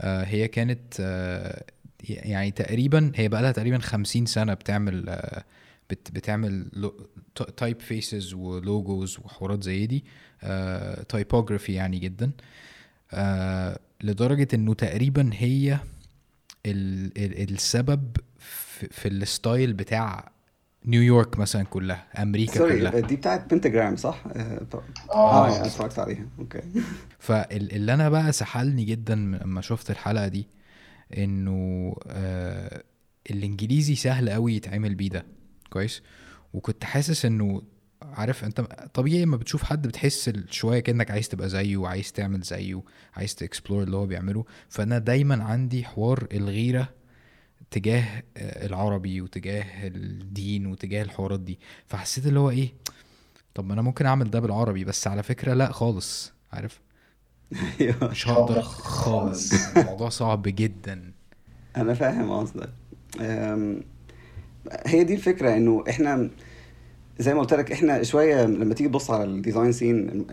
[0.00, 1.64] آه هي كانت آه
[2.08, 5.44] يعني تقريبا هي بقى لها تقريبا 50 سنة بتعمل آه
[5.90, 6.70] بت بتعمل
[7.56, 10.04] typefaces و logos وحوارات زي دي
[11.08, 12.30] typography آه يعني جدا
[13.12, 15.78] آه لدرجة إنه تقريبا هي
[16.66, 20.30] ال ال السبب في, في ال style بتاع
[20.86, 23.00] نيويورك مثلا كلها أمريكا sorry كلها.
[23.00, 24.66] دي بتاعت بنتجرام صح؟ آه,
[25.12, 25.66] آه.
[25.66, 26.26] اتفرجت عليها.
[26.38, 26.60] okay
[27.18, 30.46] فاللي أنا بقى سحلني جدا لما شفت الحلقة دي
[31.18, 32.82] إنه آه
[33.30, 35.24] الإنجليزي سهل قوي يتعمل بيه ده.
[35.70, 36.02] كويس.
[36.52, 37.62] وكنت حاسس إنه
[38.02, 38.60] عارف أنت
[38.94, 42.82] طبيعي لما بتشوف حد بتحس شوية كأنك عايز تبقى زيه وعايز تعمل زيه
[43.14, 44.44] عايز ت explore اللي هو بيعمله.
[44.68, 46.88] فأنا دايما عندي حوار الغيرة
[47.70, 51.58] تجاه العربي وتجاه الدين وتجاه الحوارات دي.
[51.86, 52.72] فحسيت اللي هو إيه
[53.54, 56.80] طب ما أنا ممكن أعمل ده بالعربي بس على فكرة لأ خالص عارف؟
[57.80, 58.10] أيوه.
[58.10, 59.76] مش هقدر خالص.
[59.76, 61.12] الموضوع صعب جدا.
[61.76, 62.70] أنا فاهم قصدك.
[64.86, 66.30] هي دي الفكرة إنه إحنا
[67.18, 70.24] زي ما قلت لك إحنا شوية لما تيجي تبص على ال design scene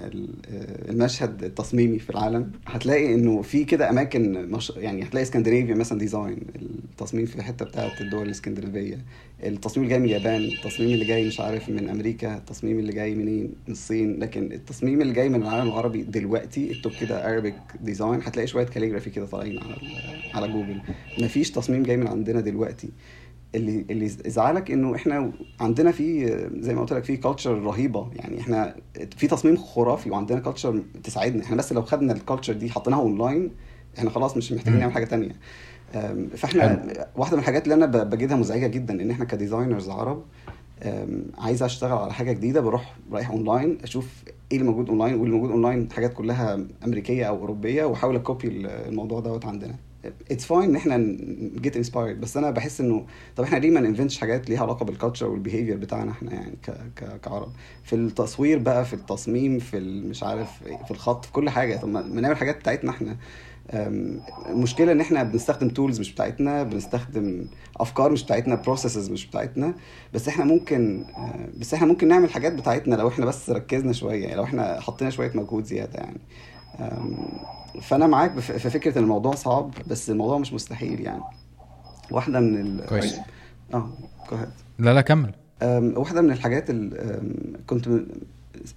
[0.89, 6.37] المشهد التصميمي في العالم هتلاقي إنه في كده أماكن مش يعني هتلاقي اسكندنافيا مثلا design
[6.91, 8.97] التصميم في الحتة بتاعه الدول الإسكندنافية
[9.43, 13.15] التصميم اللي جاي من اليابان التصميم اللي جاي مش عارف من أمريكا التصميم اللي جاي
[13.15, 18.21] منين؟ من الصين لكن التصميم اللي جاي من العالم العربي دلوقتي اكتب كده Arabic design
[18.23, 19.75] هتلاقي شوية calligraphy كده طالعين على
[20.33, 20.81] على جوجل
[21.19, 22.89] مفيش تصميم جاي من عندنا دلوقتي.
[23.55, 26.27] اللي اللي يزعلك إنه إحنا عندنا في
[26.59, 28.09] زي ما قلت لك في culture رهيبة.
[28.15, 28.75] يعني إحنا
[29.17, 31.43] في تصميم خرافي وعندنا culture تساعدنا.
[31.43, 33.51] إحنا بس لو خدنا ال culture دي حطيناها اونلاين
[33.97, 35.35] إحنا خلاص مش محتاجين نعمل حاجة تانية.
[36.35, 36.83] فإحنا
[37.15, 40.23] واحدة من الحاجات اللي أنا بجدها مزعجة جدا إن إحنا ك designers عرب
[41.37, 45.51] عايز أشتغل على حاجة جديدة بروح رايح اونلاين أشوف إيه اللي موجود اونلاين واللي موجود
[45.51, 48.47] اونلاين حاجات كلها أمريكية أو أوروبية وأحاول a copy
[48.87, 49.75] الموضوع دوت عندنا.
[50.31, 53.79] it's fine إن إحنا ن get inspired بس أنا بحس إنه طب إحنا ليه ما
[53.79, 57.19] ن invent ش حاجات ليها علاقة بال culture وال behavior بتاعنا إحنا يعني ك ك
[57.21, 57.51] كعرب.
[57.83, 60.49] في التصوير بقى في التصميم في مش عارف
[60.85, 61.77] في الخط في كل حاجة.
[61.77, 63.17] طب ما نعمل حاجات بتاعتنا إحنا.
[64.49, 67.45] المشكلة إن إحنا بنستخدم tools مش بتاعتنا بنستخدم
[67.77, 69.73] أفكار مش بتاعتنا processes مش بتاعتنا.
[70.13, 71.05] بس إحنا ممكن
[71.57, 75.09] بس إحنا ممكن نعمل حاجات بتاعتنا لو إحنا بس ركزنا شوية يعني لو إحنا حطينا
[75.11, 76.19] شوية مجهود زيادة يعني.
[77.81, 81.21] فانا معاك في فكرة إن الموضوع صعب بس الموضوع مش مستحيل يعني.
[82.11, 83.15] واحدة من ال كويس.
[83.73, 83.89] آه
[84.79, 85.33] لا لا كمل.
[85.97, 87.21] واحدة من الحاجات اللي
[87.67, 87.87] كنت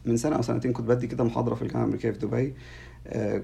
[0.05, 2.55] من سنة أو سنتين كنت بدي كده محاضرة في الجامعة الأمريكية في دبي.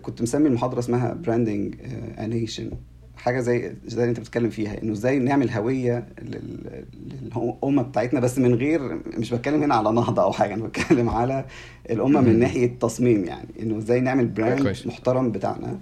[0.02, 1.74] كنت مسمي المحاضرة اسمها branding
[2.18, 2.70] a nation
[3.16, 8.54] حاجة زي زي اللي انت بتتكلم فيها انه إزاي نعمل هوية للأمة بتاعتنا بس من
[8.54, 11.44] غير مش بتكلم هنا على نهضة أو حاجة أنا بتكلم على
[11.90, 15.78] الأمة من ناحية التصميم يعني إنه إزاي نعمل brand محترم بتاعنا.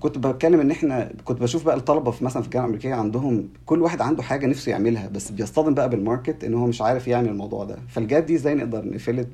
[0.00, 3.82] كنت بتكلم إن إحنا كنت بشوف بقى الطلبة في مثلا في الجامعة الأمريكية عندهم كل
[3.82, 7.28] واحد عنده حاجة نفسه يعملها بس بيصطدم بقى بال market إن هو مش عارف يعمل
[7.28, 7.76] الموضوع ده.
[7.88, 9.28] فال gap دي إزاي نقدر نفلت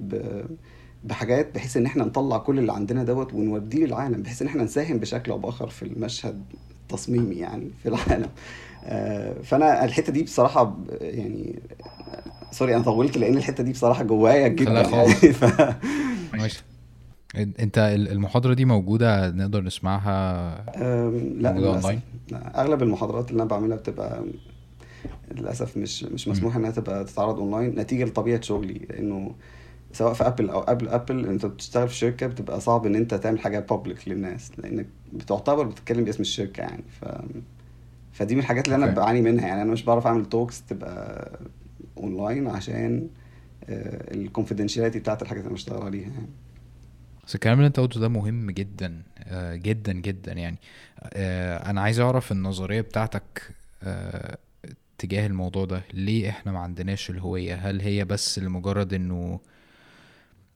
[1.04, 4.98] بحاجات بحيث إن إحنا نطلع كل اللي عندنا دوت ونوديه للعالم بحيث إن إحنا نساهم
[4.98, 6.42] بشكل أو بآخر في المشهد
[6.84, 8.28] التصميمي يعني في العالم.
[9.42, 11.58] فأنا الحتة دي بصراحة يعني
[12.50, 15.12] sorry أنا طولت لأن الحتة دي بصراحة جوايا جدا يعني.
[15.40, 15.74] ف...
[16.34, 16.64] ماشي.
[17.36, 17.78] أنت
[18.12, 20.54] المحاضرة دي موجودة نقدر نسمعها
[21.36, 22.60] لا أونلاين؟ لا.
[22.60, 24.24] أغلب المحاضرات اللي أنا بعملها بتبقى
[25.32, 27.80] للأسف مش مش مسموح إنها تبقى تتعرض أونلاين.
[27.80, 29.34] نتيجة لطبيعة شغلي لأنه
[29.94, 33.40] سواء في Apple أو قبل Apple أنت بتشتغل في شركة بتبقى صعب إن أنت تعمل
[33.40, 36.82] حاجة public للناس لأنك بتعتبر بتتكلم باسم الشركة يعني.
[37.00, 37.04] ف
[38.12, 38.96] فدي من الحاجات اللي أنا okay.
[38.96, 39.62] بعاني منها يعني.
[39.62, 41.30] أنا مش بعرف أعمل talks تبقى
[41.98, 43.08] اونلاين عشان
[43.68, 46.28] ال confidentiality بتاعت الحاجات اللي أنا بشتغل عليها يعني.
[47.26, 50.58] بس الكلام اللي أنت قلته ده مهم جدا آه، جدا جدا يعني.
[51.02, 53.50] آه، أنا عايز أعرف النظرية بتاعتك
[53.82, 54.38] آه،
[54.98, 55.82] تجاه الموضوع ده.
[55.92, 59.40] ليه إحنا ما عندناش الهوية؟ هل هي بس لمجرد إنه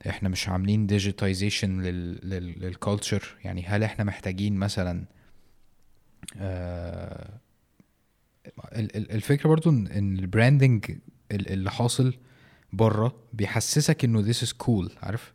[0.08, 5.04] إحنا مش عاملين digitization لل culture يعني هل إحنا محتاجين مثلا
[6.36, 7.40] آه،
[8.72, 10.90] ال- ال- الفكرة برضو ان ال branding
[11.32, 12.14] ال- اللي حاصل
[12.72, 15.32] بره بيحسسك إنه this is cool عارف؟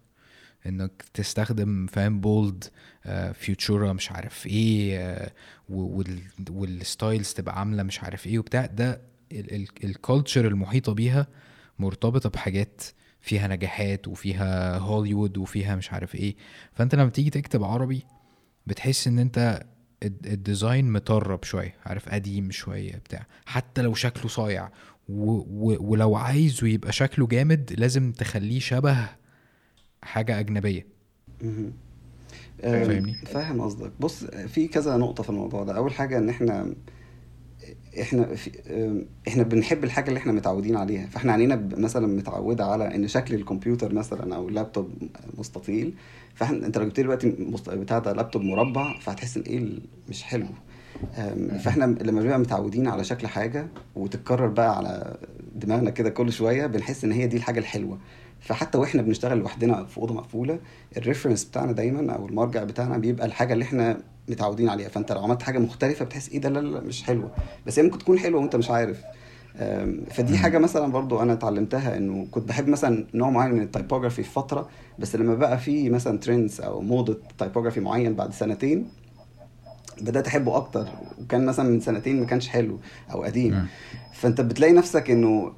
[0.65, 2.63] إنك تستخدم فاهم؟ bold
[3.33, 5.31] Futura مش عارف إيه آه،
[6.49, 8.65] وال styles تبقى عاملة مش عارف إيه وبتاع.
[8.65, 9.01] ده
[9.83, 11.27] ال culture المحيطة بيها
[11.79, 12.81] مرتبطة بحاجات
[13.23, 16.35] فيها نجاحات وفيها هوليوود وفيها مش عارف إيه.
[16.73, 18.03] فأنت لما تيجي تكتب عربي
[18.67, 19.63] بتحس إن أنت
[20.03, 23.25] الد- ال design مترب شوية عارف قديم شوية بتاع.
[23.45, 24.69] حتى لو شكله صايع
[25.09, 29.09] و و ولو عايزه يبقى شكله جامد لازم تخليه شبه
[30.01, 30.87] حاجة أجنبية.
[32.61, 33.91] فاهمني؟ فاهم قصدك.
[33.99, 35.77] بص في كذا نقطة في الموضوع ده.
[35.77, 36.75] أول حاجة إن إحنا
[38.01, 41.05] إحنا في أم، إحنا بنحب الحاجة اللي إحنا متعودين عليها.
[41.07, 44.89] فإحنا عينينا مثلا متعودة على إن شكل الكمبيوتر مثلا أو اللابتوب
[45.37, 45.93] مستطيل.
[46.35, 47.29] فإحنا أنت لو جبت لي دلوقتي
[47.67, 50.45] بتاع ده لابتوب مربع فهتحس إيه ال- مش حلو.
[51.17, 55.17] أم، فإحنا لما بنبقى متعودين على شكل حاجة وتتكرر بقى على
[55.55, 57.97] دماغنا كده كل شوية بنحس إن هي دي الحاجة الحلوة.
[58.43, 60.59] فحتى وإحنا بنشتغل لوحدنا في أوضة مقفولة
[60.97, 63.97] ال reference بتاعنا دايما أو المرجع بتاعنا بيبقى الحاجة اللي إحنا
[64.29, 64.89] متعودين عليها.
[64.89, 67.31] فأنت لو عملت حاجة مختلفة بتحس إيه ده لا لا مش حلوة.
[67.67, 69.01] بس هي ممكن تكون حلوة وأنت مش عارف.
[70.11, 74.23] فدي حاجة مثلا برضو أنا اتعلمتها إنه كنت بحب مثلا نوع معين من ال typography
[74.23, 78.87] في فترة بس لما بقى في مثلا trends أو موضه typography معين بعد سنتين
[80.03, 80.87] بدأت أحبه أكتر
[81.21, 82.79] وكان مثلا من سنتين ما كانش حلو
[83.11, 83.53] أو قديم.
[84.13, 85.53] فأنت بتلاقي نفسك إنه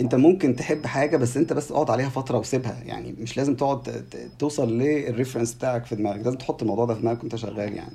[0.00, 2.82] أنت ممكن تحب حاجة بس أنت بس اقعد عليها فترة وسيبها.
[2.86, 4.04] يعني مش لازم تقعد
[4.38, 7.92] توصل لل reference بتاعك في دماغك لازم تحط الموضوع ده في دماغك وأنت شغال يعني.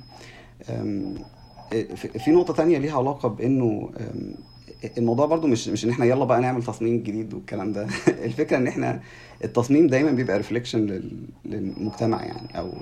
[2.24, 4.34] في نقطة تانية ليها علاقة بإنه أم،
[4.98, 7.86] الموضوع برضو مش مش إن إحنا يلا بقى نعمل تصميم جديد والكلام ده.
[8.26, 9.00] الفكرة إن إحنا
[9.44, 11.02] التصميم دايما بيبقى reflection
[11.44, 12.72] للمجتمع يعني أو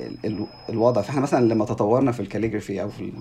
[0.00, 1.02] ال- ال- الوضع.
[1.02, 3.12] فإحنا مثلا لما تطورنا في ال calligraphy أو في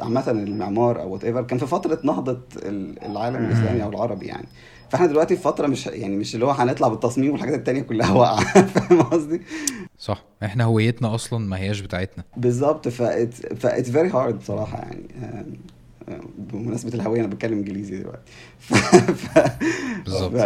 [0.00, 4.46] عامة المعمار أو whatever كان في فترة نهضة ال- العالم الإسلامي أو العربي يعني.
[4.90, 8.44] فإحنا دلوقتي في فترة مش يعني مش اللي هو هنطلع بالتصميم والحاجات التانية كلها واقعة.
[8.66, 9.40] فاهم قصدي؟
[9.98, 10.24] صح.
[10.44, 12.24] إحنا هويتنا أصلا ما هياش بتاعتنا.
[12.36, 12.88] بالظبط.
[12.88, 15.02] ف it's very hard بصراحة يعني.
[16.38, 18.32] بمناسبة الهوية أنا بتكلم إنجليزي دلوقتي.
[18.58, 18.74] ف...
[18.96, 19.38] ف...
[20.04, 20.32] بالظبط.
[20.36, 20.40] ف...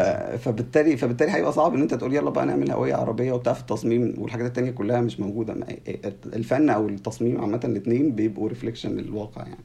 [0.48, 4.14] فبالتالي فبالتالي هيبقى صعب إن أنت تقول يلا بقى نعمل هوية عربية وبتاع في التصميم
[4.18, 5.54] والحاجات التانية كلها مش موجودة.
[5.54, 5.66] ما-
[6.26, 9.64] الفن أو التصميم عامة الاتنين بيبقوا reflection للواقع يعني.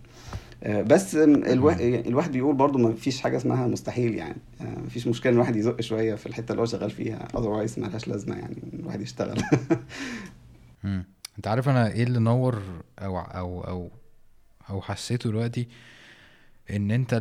[0.63, 1.71] آه، بس آم، الوا...
[2.07, 4.37] الواحد بيقول برضو ما فيش حاجة اسمها مستحيل يعني.
[4.61, 7.27] آه، ما فيش مشكلة إن الواحد يزق شوية في الحتة اللي هو شغال فيها.
[7.35, 9.41] Otherwise ما لهاش لازمة يعني الواحد يشتغل.
[11.37, 12.61] أنت عارف أنا إيه اللي نور
[12.99, 13.89] أو أو أو
[14.69, 15.67] أو حسيته دلوقتي
[16.69, 17.13] إن أنت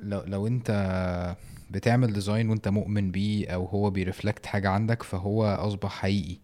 [0.00, 1.36] لو, لو أنت
[1.70, 6.36] بتعمل design وأنت مؤمن بيه أو هو بي reflect حاجة عندك فهو أصبح حقيقي.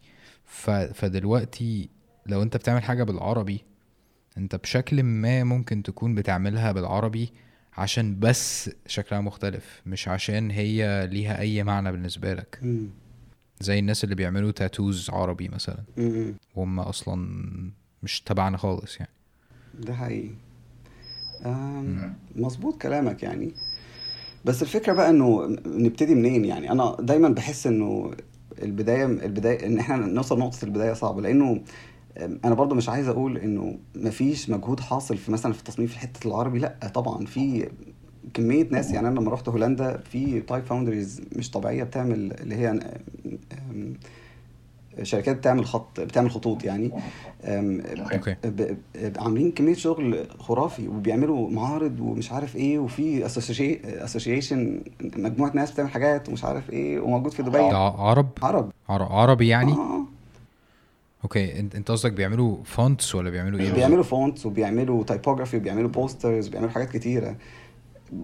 [0.44, 1.88] ف فدلوقتي
[2.26, 3.64] لو أنت بتعمل حاجة بالعربي
[4.38, 7.32] أنت بشكل ما ممكن تكون بتعملها بالعربي
[7.76, 12.58] عشان بس شكلها مختلف مش عشان هي ليها أي معنى بالنسبة لك.
[13.60, 15.82] زي الناس اللي بيعملوا تاتوز عربي مثلا.
[16.54, 17.28] وهم أصلا
[18.02, 19.12] مش تبعنا خالص يعني.
[19.74, 20.30] ده حقيقي.
[22.36, 23.52] مظبوط كلامك يعني.
[24.44, 28.10] بس الفكرة بقى إنه نبتدي منين يعني؟ أنا دايما بحس إنه
[28.62, 31.60] البداية البداية إن إحنا نوصل نقطة البداية صعبة لأنه
[32.44, 36.28] أنا برضو مش عايز أقول إنه مفيش مجهود حاصل في مثلا في التصميم في حتة
[36.28, 37.68] العربي لأ طبعا في
[38.34, 42.80] كمية ناس يعني أنا لما رحت هولندا في type foundries مش طبيعية بتعمل اللي هي
[45.02, 46.92] شركات بتعمل خط بتعمل خطوط يعني.
[49.18, 53.26] عاملين كمية شغل خرافي وبيعملوا معارض ومش عارف إيه وفي
[54.04, 54.80] association
[55.16, 57.58] مجموعة ناس بتعمل حاجات ومش عارف إيه وموجود في دبي.
[57.58, 58.70] عرب؟ عرب.
[58.88, 60.04] عر- عربي يعني؟ آه.
[61.24, 66.70] okay أنت قصدك بيعملوا fonts ولا بيعملوا إيه؟ بيعملوا fonts وبيعملوا typography وبيعملوا posters وبيعملوا
[66.72, 67.36] حاجات كتيرة.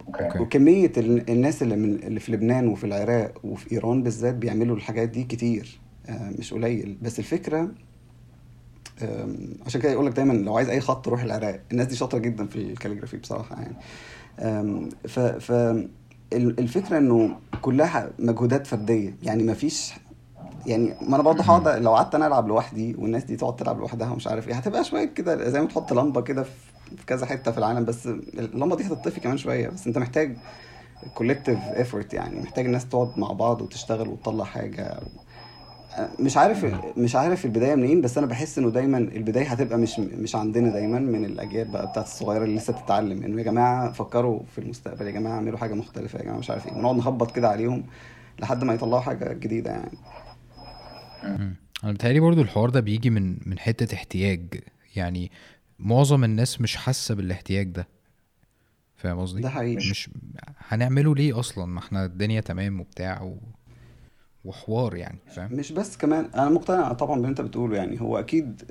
[0.09, 0.39] okay.
[0.39, 5.09] وكمية ال- الناس اللي من اللي في لبنان وفي العراق وفي إيران بالذات بيعملوا الحاجات
[5.09, 5.79] دي كتير.
[5.79, 6.97] آه، مش قليل.
[7.03, 7.69] بس الفكرة
[9.67, 11.61] عشان كده يقول لك دايما لو عايز أي خط روح العراق.
[11.73, 13.77] الناس دي شاطرة جدا في ال calligraphy بصراحة يعني.
[15.09, 15.53] ف ف
[16.33, 19.17] ال- الفكرة إنه كلها مجهودات فردية.
[19.23, 19.93] يعني مفيش
[20.67, 24.11] يعني ما أنا برضه هقعد لو قعدت أنا ألعب لوحدي والناس دي تقعد تلعب لوحدها
[24.11, 26.51] ومش عارف إيه هتبقى شوية كده زي ما تحط لمبة كده في
[26.97, 27.85] في كذا حتة في العالم.
[27.85, 29.69] بس اللمبة دي هتطفي كمان شوية.
[29.69, 30.37] بس أنت محتاج
[31.15, 32.41] collective effort يعني.
[32.41, 35.01] محتاج الناس تقعد مع بعض وتشتغل وتطلع حاجة.
[36.21, 36.67] مش عارف
[36.99, 40.99] مش عارف البداية منين بس أنا بحس إنه دايما البداية هتبقى مش مش عندنا دايما
[40.99, 43.23] من الأجيال بقى بتاعت الصغيرة اللي لسه بتتعلم.
[43.23, 46.67] إنه يا جماعة فكروا في المستقبل يا جماعة اعملوا حاجة مختلفة يا جماعة مش عارف
[46.67, 46.73] إيه.
[46.73, 47.85] ونقعد نخبط كده عليهم
[48.41, 49.99] لحد ما يطلعوا حاجة جديدة يعني.
[51.85, 54.61] أنا بتهيألي برضو الحوار ده بيجي من من حتة احتياج.
[54.97, 55.31] يعني
[55.79, 57.89] معظم الناس مش حاسة بالاحتياج ده.
[58.97, 59.77] فاهم قصدي؟ ده حقيقي.
[59.91, 60.11] مش
[60.69, 63.37] هنعمله ليه أصلا؟ ما إحنا الدنيا تمام وبتاع و...
[64.45, 68.63] وحوار يعني فاهم؟ مش بس كمان أنا مقتنع طبعا باللي أنت بتقوله يعني هو أكيد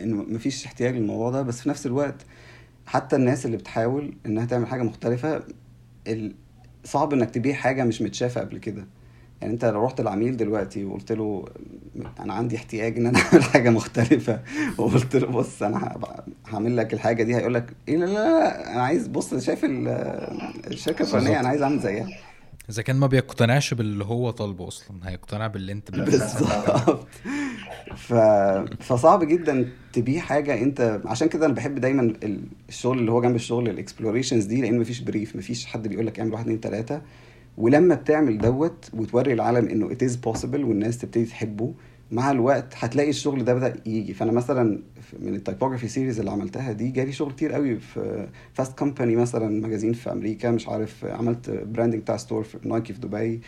[0.00, 2.26] انه مفيش احتياج للموضوع ده بس في نفس الوقت
[2.86, 5.42] حتى الناس اللي بتحاول إنها تعمل حاجة مختلفة
[6.84, 8.86] صعب إنك تبيع حاجة مش متشافة قبل كده
[9.40, 11.44] يعني أنت لو رحت العميل دلوقتي وقلت له
[12.20, 14.42] أنا عندي احتياج إن أنا أعمل حاجة مختلفة
[14.78, 15.96] وقلت له بص أنا
[16.48, 19.88] هعمل لك الحاجة دي هيقول لك إيه لا لا لا أنا عايز بص شايف ال-
[20.66, 21.40] الشركة الفلانية.
[21.40, 22.08] أنا عايز أعمل زيها
[22.70, 25.90] إذا كان ما بيقتنعش باللي هو طالبه أصلا هيقتنع باللي أنت.
[25.90, 27.06] بالظبط
[27.96, 28.14] ف...
[28.82, 33.34] فصعب جدا تبيع حاجة أنت عشان كده أنا بحب دايما ال- الشغل اللي هو جنب
[33.34, 37.00] الشغل ال explorations دي لأن مفيش brief مفيش حد بيقول لك اعمل واحد اتنين تلاتة
[37.56, 41.74] ولما بتعمل دوت وتوري العالم إنه is possible والناس تبتدي تحبه
[42.10, 44.14] مع الوقت هتلاقي الشغل ده بدأ يجي.
[44.14, 44.80] فأنا مثلا
[45.20, 49.60] من ال typography series اللي عملتها دي جالي شغل كتير قوي في Fast Company مثلا
[49.66, 53.40] magazine في أمريكا مش عارف عملت branding بتاع store في Nike في دبي.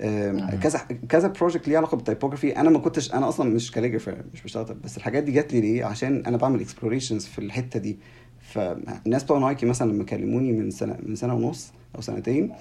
[0.00, 2.56] آم، كذا كذا project ليه علاقة بال typography.
[2.56, 5.84] أنا ما كنتش أنا أصلا مش calligrapher مش بشتغل بس الحاجات دي جات لي ليه؟
[5.84, 7.98] عشان أنا بعمل explorations في الحتة دي.
[8.40, 12.52] فالناس بتوع Nike مثلا لما كلموني من سنة من سنة ونص أو سنتين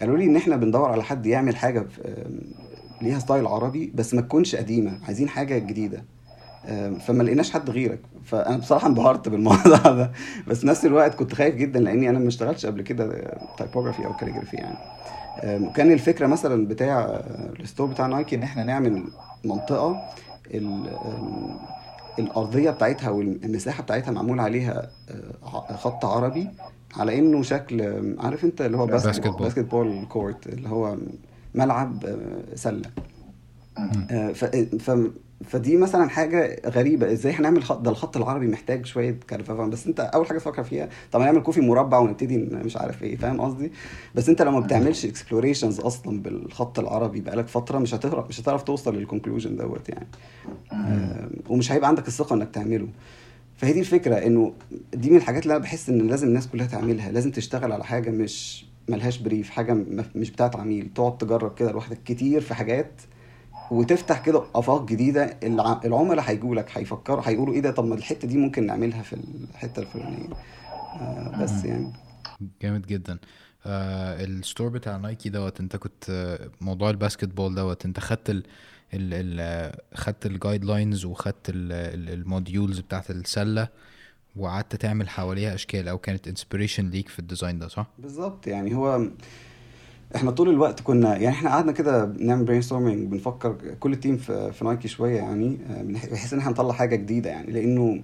[0.00, 1.86] قالوا لي إن إحنا بندور على حد يعمل حاجة
[3.02, 6.04] ليها style عربي بس ما تكونش قديمة عايزين حاجة جديدة.
[7.00, 7.98] فما لقيناش حد غيرك.
[8.24, 10.12] فأنا بصراحة انبهرت بالموضوع ده.
[10.48, 14.56] بس نفس الوقت كنت خايف جدا لأني أنا ما اشتغلتش قبل كده typography أو calligraphy
[14.56, 14.76] يعني.
[15.66, 17.00] وكان الفكرة مثلا بتاع
[17.60, 19.04] ال store بتاع Nike إن إحنا نعمل
[19.44, 20.02] منطقة
[22.18, 24.90] الأرضية بتاعتها والمساحة بتاعتها معمول عليها
[25.44, 26.48] آه، خط عربي
[26.96, 27.82] على إنه شكل
[28.18, 29.38] عارف أنت اللي هو basketball.
[29.42, 30.96] basketball court اللي هو
[31.54, 32.90] ملعب آه، سلة.
[33.78, 34.32] آه،.
[35.44, 37.12] فدي مثلا حاجة غريبة.
[37.12, 40.88] إزاي هنعمل خط ده الخط العربي محتاج شوية curves بس أنت أول حاجة تفكر فيها
[41.12, 43.72] طب هنعمل كوفي مربع ونبتدي مش عارف إيه فاهم قصدي؟
[44.14, 48.62] بس أنت لو ما بتعملش explorations أصلا بالخط العربي بقالك فترة مش هتعرف مش هتعرف
[48.62, 50.06] توصل لل conclusion دوت يعني.
[50.72, 52.88] آه، ومش هيبقى عندك الثقة إنك تعمله.
[53.56, 54.52] فهي دي الفكرة إنه
[54.94, 57.12] دي من الحاجات اللي أنا بحس إن لازم الناس كلها تعملها.
[57.12, 59.74] لازم تشتغل على حاجة مش ملهاش brief حاجة
[60.14, 60.90] مش بتاعت عميل.
[60.94, 63.00] تقعد تجرب كده لوحدك كتير في حاجات
[63.70, 68.28] وتفتح كده آفاق جديدة الع- العملاء هيجوا لك هيفكروا هيقولوا إيه ده طب ما الحتة
[68.28, 69.16] دي ممكن نعملها في
[69.50, 70.28] الحتة الفلانية.
[71.00, 71.92] آه بس يعني.
[72.62, 73.18] جامد جدا.
[73.66, 78.42] آه ال store بتاع Nike دوت انت كنت موضوع ال basketball دوت انت خدت ال
[78.94, 83.68] ال ال خدت ال guidelines وخدت ال- ال- ال modules بتاعت السلة.
[84.36, 88.74] وقعدت تعمل حواليها أشكال أو كانت inspiration ليك في ال design ده صح؟ بالظبط يعني
[88.74, 89.08] هو
[90.16, 94.52] إحنا طول الوقت كنا يعني إحنا قعدنا كده بنعمل brainstorming بنفكر كل ال team في,
[94.52, 98.02] في Nike شوية يعني بحيث إن إحنا نطلع حاجة جديدة يعني لأنه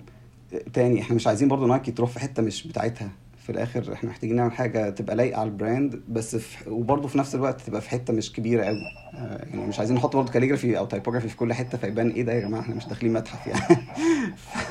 [0.72, 4.36] تاني إحنا مش عايزين برضو Nike تروح في حتة مش بتاعتها في الآخر إحنا محتاجين
[4.36, 7.90] نعمل حاجة تبقى لايقة على ال brand بس في وبرضه في نفس الوقت تبقى في
[7.90, 8.80] حتة مش كبيرة قوي
[9.14, 12.32] آه، يعني مش عايزين نحط برضه calligraphy أو typography في كل حتة فيبان إيه ده
[12.32, 13.82] يا جماعة إحنا مش داخلين متحف يعني.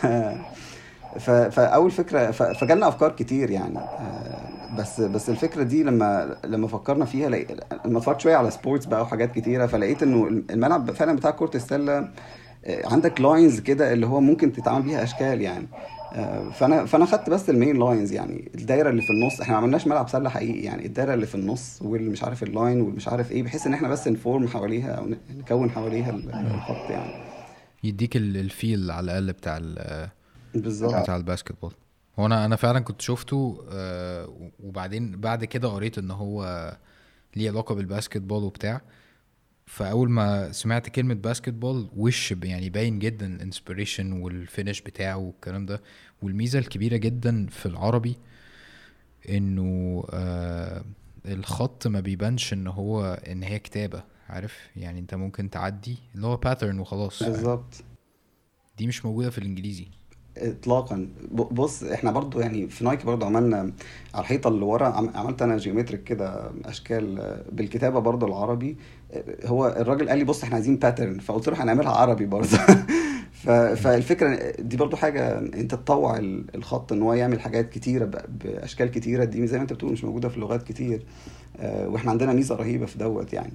[1.19, 2.31] فأول فكرة.
[2.31, 7.29] فجالنا أفكار كتير يعني آه، بس بس الفكرة دي لما لما فكرنا فيها.
[7.85, 11.97] لما اتفرجت شوية على sports بقى وحاجات كتيرة فلقيت إنه الملعب فعلا بتاع كره السله
[12.65, 15.67] آه، عندك lines كده اللي هو ممكن تتعمل بيها أشكال يعني
[16.13, 19.57] آه، فأنا فأنا خدت بس ال main lines يعني الدايرة اللي في النص إحنا ما
[19.57, 23.31] عملناش ملعب سلة حقيقي يعني الدايرة اللي في النص والمش عارف ال line والمش عارف
[23.31, 25.05] إيه بحيث إن إحنا بس ن form حواليها أو
[25.37, 27.11] نكون حواليها الخط يعني
[27.83, 29.57] يديك ال- ال feel على الأقل بتاع
[30.61, 30.95] بالظبط.
[30.95, 31.73] بتاع ال basketball
[32.19, 36.71] هو أنا أنا فعلا كنت شفته آه، وبعدين بعد كده قريت إن هو
[37.35, 38.81] ليه علاقة بال basketball وبتاع.
[39.65, 45.65] فأول ما سمعت كلمة basketball وش يعني باين جدا ال inspiration وال finish بتاعه والكلام
[45.65, 45.81] ده.
[46.21, 48.15] والميزة الكبيرة جدا في العربي
[49.29, 50.83] إنه آه
[51.25, 56.37] الخط ما بيبانش إن هو إن هي كتابة عارف؟ يعني أنت ممكن تعدي اللي هو
[56.37, 57.23] pattern وخلاص.
[57.23, 57.83] بالظبط.
[58.77, 59.87] دي مش موجودة في الإنجليزي.
[60.37, 61.07] اطلاقا.
[61.31, 63.57] بص إحنا برضو يعني في Nike برضو عملنا
[64.13, 68.77] على الحيطة اللي ورا عم- عملت أنا geometric كده أشكال بالكتابة برضو العربي.
[69.45, 72.47] هو الراجل قال لي بص إحنا عايزين pattern فقلت له هنعملها عربي برضو.
[73.75, 78.05] فالفكرة دي برضو حاجة أنت تطوع ال- الخط إن هو يعمل حاجات كتيرة
[78.43, 79.23] بأشكال كتيرة.
[79.23, 81.03] دي زي ما أنت بتقول مش موجودة في لغات كتير.
[81.59, 83.53] آه، وإحنا عندنا ميزة رهيبة في دوت يعني.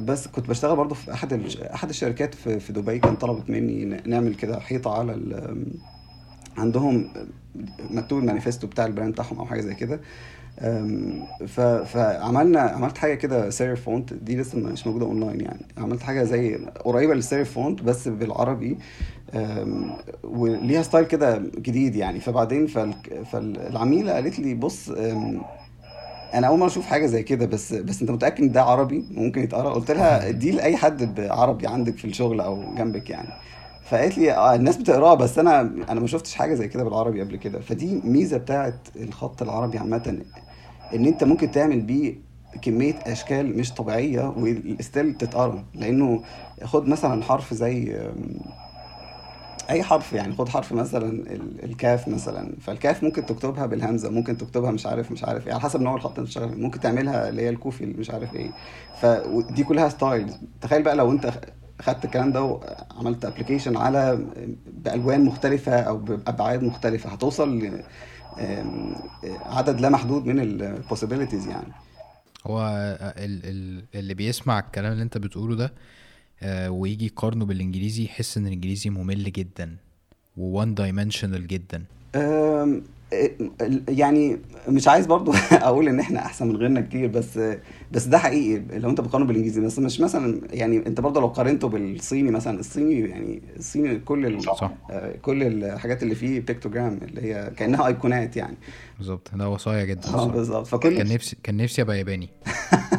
[0.00, 1.42] بس كنت بشتغل برضو في أحد
[1.74, 2.98] أحد الشركات في في دبي.
[2.98, 5.16] كان طلبت مني نعمل كده حيطة على
[6.56, 7.08] عندهم
[7.90, 10.00] مكتوب المانيفستو بتاع ال brand بتاعهم أو حاجة زي كده.
[11.84, 14.14] فعملنا عملت حاجة كده serif font.
[14.14, 15.66] دي لسه مش موجودة أونلاين يعني.
[15.78, 16.54] عملت حاجة زي
[16.84, 18.78] قريبة لل serif font بس بالعربي.
[20.24, 22.20] وليها style كده جديد يعني.
[22.20, 24.90] فبعدين فال- فالعميلة قالت لي بص
[26.34, 29.42] أنا أول مرة أشوف حاجة زي كده بس بس أنت متأكد إن ده عربي؟ ممكن
[29.42, 29.70] يتقرأ.
[29.74, 33.28] قلت لها دي لاي حد عربي عندك في الشغل أو جنبك يعني.
[33.90, 37.36] فقالت لي آه الناس بتقراها بس أنا أنا ما شفتش حاجة زي كده بالعربي قبل
[37.36, 37.60] كده.
[37.60, 40.22] فدي ميزة بتاعت الخط العربي عامة
[40.94, 42.14] إن أنت ممكن تعمل بيه
[42.62, 45.64] كمية أشكال مش طبيعية و still تتقرأ.
[45.74, 46.22] لأنه
[46.64, 47.96] خد مثلا حرف زي
[49.70, 52.56] أي حرف يعني خد حرف مثلا ال- الكاف مثلا.
[52.60, 56.10] فالكاف ممكن تكتبها بالهمزة ممكن تكتبها مش عارف مش عارف إيه على حسب نوع الخط
[56.12, 56.60] اللي بتشتغل.
[56.60, 58.50] ممكن تعملها اللي هي الكوفي مش عارف إيه.
[59.00, 60.32] فدي كلها style.
[60.60, 61.32] تخيل بقى لو أنت
[61.82, 64.18] خدت الكلام ده وعملت application على
[64.72, 67.82] بألوان مختلفة أو بابعاد مختلفة هتوصل ل
[69.46, 71.72] عدد لا محدود من ال possibilities يعني.
[72.46, 72.66] هو
[73.18, 75.72] ال ال اللي بيسمع الكلام اللي أنت بتقوله ده
[76.68, 79.76] ويجي يقارنه بالإنجليزي يحس إن الإنجليزي ممل جدا
[80.36, 81.84] و one dimensional جدا.
[82.14, 82.82] أم،
[83.88, 84.38] يعني
[84.68, 87.38] مش عايز برضو أقول إن إحنا أحسن من غيرنا كتير بس
[87.92, 89.60] بس ده حقيقي لو أنت بتقارنه بالإنجليزي.
[89.60, 94.42] بس مش مثلا يعني أنت برضو لو قارنته بالصيني مثلا الصيني يعني الصيني كل ال...
[94.42, 94.72] صح.
[94.90, 98.56] آه، كل الحاجات اللي فيه pictogram اللي هي كأنها أيقونات يعني.
[98.98, 99.30] بالظبط.
[99.34, 100.26] ده وصايا جدا آه.
[100.28, 100.66] بالظبط.
[100.66, 102.28] فكل كان نفسي كان نفسي أبقى ياباني.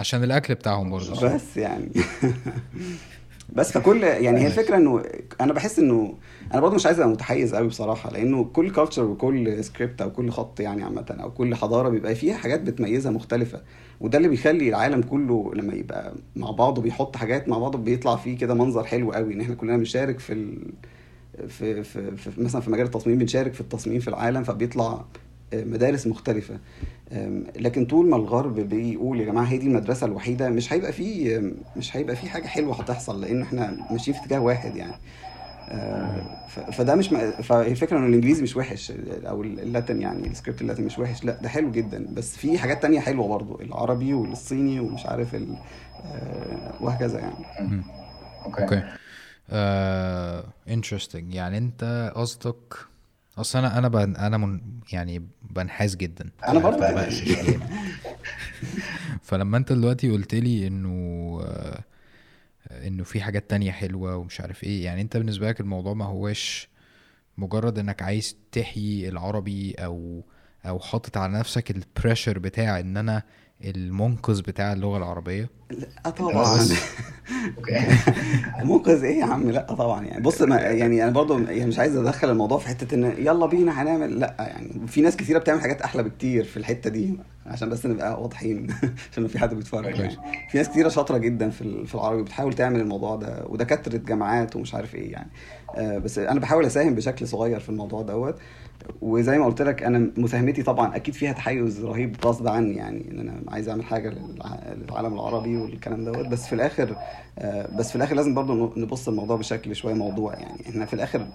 [0.00, 1.34] عشان الأكل بتاعهم برضه.
[1.34, 1.88] بس يعني
[3.56, 5.02] بس فكل يعني هي الفكرة إنه
[5.40, 6.14] أنا بحس إنه
[6.52, 10.30] أنا برضه مش عايز أبقى متحيز قوي بصراحة لأنه كل culture وكل سكريبت أو كل
[10.30, 13.60] خط يعني عامة أو كل حضارة بيبقى فيها حاجات بتميزها مختلفة
[14.00, 18.38] وده اللي بيخلي العالم كله لما يبقى مع بعضه بيحط حاجات مع بعضه بيطلع فيه
[18.38, 20.72] كده منظر حلو قوي إن إحنا كلنا بنشارك في ال...
[21.48, 25.04] في, في, في مثلا في مجال التصميم بنشارك في التصميم في العالم فبيطلع
[25.54, 26.58] مدارس مختلفة.
[27.56, 31.42] لكن طول ما الغرب بيقول يا جماعة هي دي المدرسة الوحيدة مش هيبقى فيه
[31.76, 34.94] مش هيبقى فيه حاجة حلوة هتحصل لأن إحنا ماشيين في اتجاه واحد يعني.
[36.48, 40.98] ف- فده مش م- فالفكرة انه الإنجليزي مش وحش أو اللاتين يعني السكريبت اللاتين مش
[40.98, 42.06] وحش لأ ده حلو جدا.
[42.14, 45.56] بس في حاجات تانية حلوة برضو العربي والصيني ومش عارف ال...
[46.04, 47.44] آه، وهكذا يعني.
[48.46, 48.62] Okay.
[48.62, 48.82] Okay.
[50.68, 52.74] Interesting يعني أنت قصدك
[53.38, 54.60] أصل أنا أنا بن أنا من
[54.92, 56.30] يعني بنحاز جدا.
[56.48, 57.60] أنا كلام
[59.22, 60.90] فلما أنت دلوقتي قلت لي إنه
[61.44, 61.82] آه،
[62.86, 66.68] إنه في حاجات تانية حلوة ومش عارف إيه يعني أنت بالنسبة لك الموضوع ما هوش
[67.38, 70.24] مجرد إنك عايز تحيي العربي أو
[70.66, 73.22] أو حاطط على نفسك ال pressure بتاع إن أنا
[73.64, 75.48] المنقذ بتاع اللغة العربية؟
[76.04, 76.58] لا طبعا.
[78.64, 80.22] منقذ إيه يا عم؟ لا طبعا يعني.
[80.22, 83.82] بص ما يعني أنا برضو يعني مش عايز أدخل الموضوع في حتة إن يلا بينا
[83.82, 84.86] هنعمل لا يعني.
[84.86, 87.14] في ناس كثيره بتعمل حاجات أحلى بكتير في الحتة دي
[87.46, 88.66] عشان بس نبقى واضحين.
[89.12, 90.16] عشان لو في حد بيتفرج يعني.
[90.50, 94.56] في ناس كثيره شاطرة جدا في ال- في العربي بتحاول تعمل الموضوع ده ودكاترة جامعات
[94.56, 95.30] ومش عارف إيه يعني.
[95.76, 98.34] آه، بس أنا بحاول أساهم بشكل صغير في الموضوع دوت.
[99.00, 103.18] وزي ما قلت لك أنا مساهمتي طبعا أكيد فيها تحيز رهيب غصب عني يعني إن
[103.18, 106.26] أنا عايز أعمل حاجة للع- للعالم العربي والكلام دوت.
[106.26, 106.96] بس في الآخر
[107.38, 111.26] آه، بس في الآخر لازم برضو نبص الموضوع بشكل شوية موضوع يعني إحنا في الآخر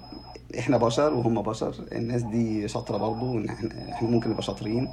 [0.60, 1.76] إحنا بشر وهم بشر.
[1.92, 3.40] الناس دي شاطرة برضو
[3.92, 4.88] إحنا ممكن نبقى شاطرين.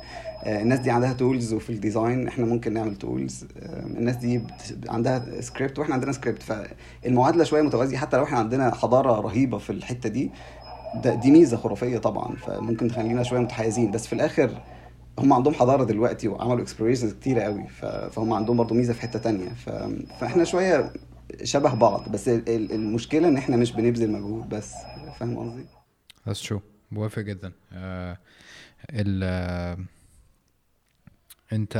[0.44, 3.46] آه، الناس دي عندها tools وفي ال design إحنا ممكن نعمل tools
[3.96, 4.40] الناس دي
[4.88, 9.70] عندها سكريبت وإحنا عندنا سكريبت فالمعادلة شوية متوازية حتى لو إحنا عندنا حضارة رهيبة في
[9.70, 10.30] الحتة دي.
[10.94, 14.62] ده دي ميزة خرافية طبعا فممكن تخلينا شوية متحيزين بس في الآخر
[15.18, 17.66] هم عندهم حضارة دلوقتي وعملوا اكسبيرينسز كتيرة قوي
[18.10, 19.48] فهم عندهم برضو ميزة في حتة تانية.
[20.20, 20.92] فإحنا شوية
[21.44, 24.72] شبه بعض بس ال- ال- المشكلة إن إحنا مش بنبذل مجهود بس
[25.20, 25.64] فاهم قصدي؟
[26.28, 28.18] That's true موافق جدا آه
[28.90, 29.24] ال
[31.52, 31.76] أنت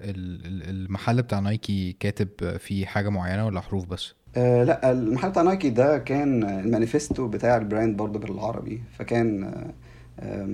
[0.00, 5.30] ال- ال- المحل بتاع نايكي كاتب فيه حاجة معينة ولا حروف بس؟ آه لا المحل
[5.30, 9.44] بتاع نايكي ده كان المانيفستو بتاع ال brand برضه بالعربي فكان
[10.20, 10.48] آه،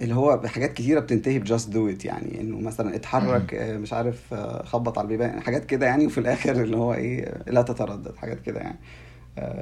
[0.00, 3.92] اللي هو حاجات كتيرة بتنتهي ب just do it يعني إنه مثلا اتحرك آه، مش
[3.92, 8.40] عارف خبط على البيبان حاجات كده يعني وفي الآخر اللي هو إيه لا تتردد حاجات
[8.40, 8.78] كده يعني.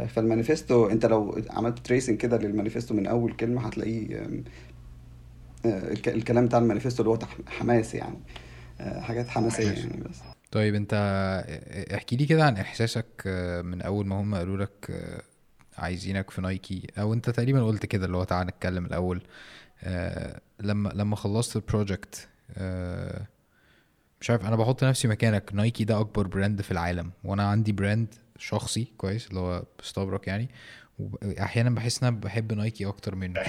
[0.09, 4.27] فالمانيفستو أنت لو عملت tracing كده للمانيفستو من أول كلمة هتلاقيه
[6.07, 8.19] الكلام بتاع المانيفستو اللي هو حماسي يعني
[8.81, 9.71] حاجات حماسية.
[9.71, 10.36] يعني بس.
[10.57, 10.95] طيب انت
[11.95, 15.23] احكي لي كده عن احساسك آه، من اول ما هم قالوا لك آه،
[15.79, 19.23] عايزينك في نايكي أو انت تقريبا قلت كده اللي هو تعالى نتكلم الأول.
[19.83, 22.29] آه، لما لما خلصت ال project
[24.21, 25.51] مش عارف أنا بحط نفسي مكانك.
[25.55, 30.49] نايكي ده أكبر brand في العالم وأنا عندي brand شخصي كويس اللي هو بستبرك يعني.
[30.99, 33.41] واحيانا بحس إن أنا بحب نايكي أكتر منه.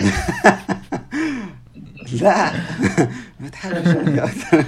[2.22, 2.52] لا
[3.40, 4.66] ما تحاولش أكتر.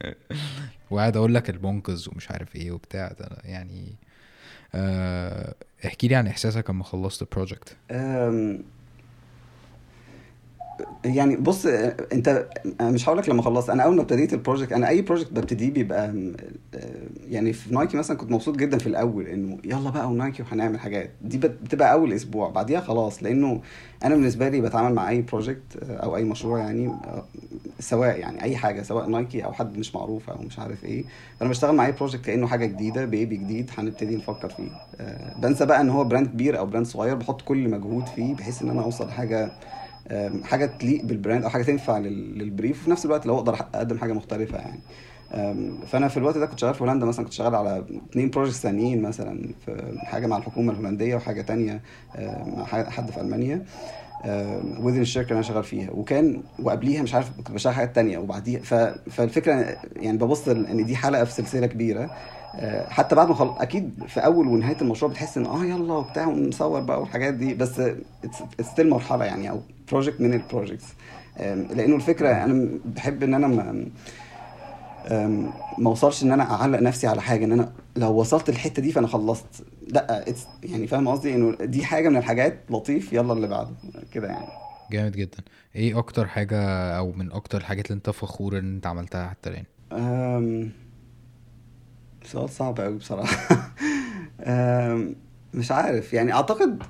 [0.90, 3.12] وقاعد أقول لك المنقذ ومش عارف إيه وبتاع.
[3.20, 3.94] ده يعني
[4.74, 5.54] آه،
[5.86, 7.76] احكي لي عن احساسك لما خلصت ال project
[11.04, 12.46] يعني بص آه، انت
[12.80, 15.32] أنا مش هقول لك لما خلصت أنا اول ما ابتديت ال project أنا اي project
[15.32, 16.06] ببتديه بيبقى
[16.74, 16.86] آه،
[17.28, 21.10] يعني في نايكي مثلا كنت مبسوط جدا في الأول انه يلا بقى ونايكي وهنعمل حاجات.
[21.22, 23.60] دي بت- بتبقى أول أسبوع بعديها خلاص لأنه
[24.04, 27.24] أنا بالنسبة لي بتعامل مع أي project أو أي مشروع يعني آه،
[27.80, 31.04] سواء يعني أي حاجة سواء نايكي أو حد مش معروف أو مش عارف إيه
[31.38, 34.68] فانا بشتغل مع أي project كأنه حاجة جديدة baby جديد هنبتدي نفكر فيه.
[35.00, 38.62] آه، بنسى بقى إن هو brand كبير أو brand صغير بحط كل مجهود فيه بحيث
[38.62, 39.50] إن أنا أوصل لحاجة آم،
[40.44, 43.54] حاجة تليق بال brand أو حاجة تنفع لل- لل brief وفي نفس الوقت لو أقدر
[43.74, 44.80] أقدم حاجة مختلفة يعني
[45.86, 49.02] فأنا في الوقت ده كنت شغال في هولندا مثلا كنت شغال على اتنين projects ثانيين
[49.02, 51.80] مثلا في حاجة مع الحكومة الهولندية وحاجة تانية
[52.56, 53.64] مع حد في ألمانيا
[54.80, 58.18] و then الشركة اللي أنا شغال فيها وكان وقبليها مش عارف كنت بشتغل حاجات تانية
[58.18, 58.60] وبعديها.
[59.10, 62.10] فالفكرة يعني ببص إن دي حلقة في سلسلة كبيرة
[62.88, 63.54] حتى بعد ما خل...
[63.58, 67.82] أكيد في أول ونهاية المشروع بتحس إن آه يلا وبتاع ونصور بقى والحاجات دي بس
[68.60, 70.86] still مرحلة يعني أو project من ال projects
[71.74, 73.86] لأنه الفكرة أنا بحب إن أنا ما
[75.78, 79.06] ما أوصلش إن أنا أعلق نفسي على حاجة إن أنا لو وصلت الحتة دي فأنا
[79.06, 79.46] خلصت.
[79.88, 80.24] لأ
[80.62, 83.70] يعني فاهم قصدي؟ إنه دي حاجة من الحاجات لطيف يلا اللي بعده
[84.12, 84.46] كده يعني.
[84.92, 85.38] جامد جدا.
[85.76, 86.58] إيه أكتر حاجة
[86.98, 89.64] أو من أكتر الحاجات اللي أنت فخور إن أنت عملتها حتى الآن.
[92.24, 93.70] سؤال صعب قوي بصراحة.
[95.54, 96.12] مش عارف.
[96.12, 96.82] يعني أعتقد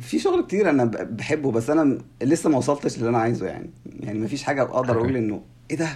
[0.00, 3.70] في شغل كتير أنا بحبه بس أنا لسه ما وصلتش اللي أنا عايزه يعني.
[4.00, 4.96] يعني ما فيش حاجة أقدر.
[4.98, 5.88] أقول إنه إيه ده؟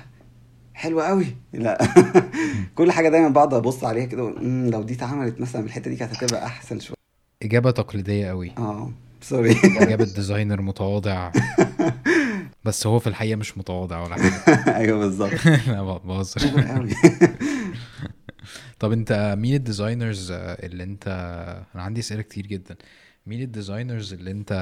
[0.74, 1.78] حلوة قوي لا.
[2.76, 5.96] كل حاجة دايما بقعد أبص عليها كده وأقول، "مم، لو دي اتعملت مثلا الحته دي
[5.96, 6.96] كانت هتبقى أحسن شوية.
[7.42, 8.90] إجابة تقليدية قوي آه.
[9.22, 9.50] Sorry
[9.82, 11.30] إجابة designer متواضع.
[12.64, 14.76] بس هو في الحقيقة مش متواضع ولا حاجة.
[14.76, 15.46] أيوه بالظبط.
[15.66, 16.40] لا بهزر.
[16.68, 16.90] قوي
[18.80, 21.08] طب انت مين ال designers اللي انت
[21.74, 22.76] أنا عندي اسئلة كتير جدا.
[23.26, 24.52] مين ال designers اللي انت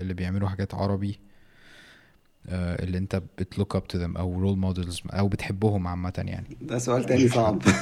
[0.00, 1.18] اللي بيعملوا حاجات عربي
[2.48, 6.56] آه، اللي انت بت look up to them أو role models أو بتحبهم عامة يعني؟
[6.60, 7.62] ده سؤال تاني صعب.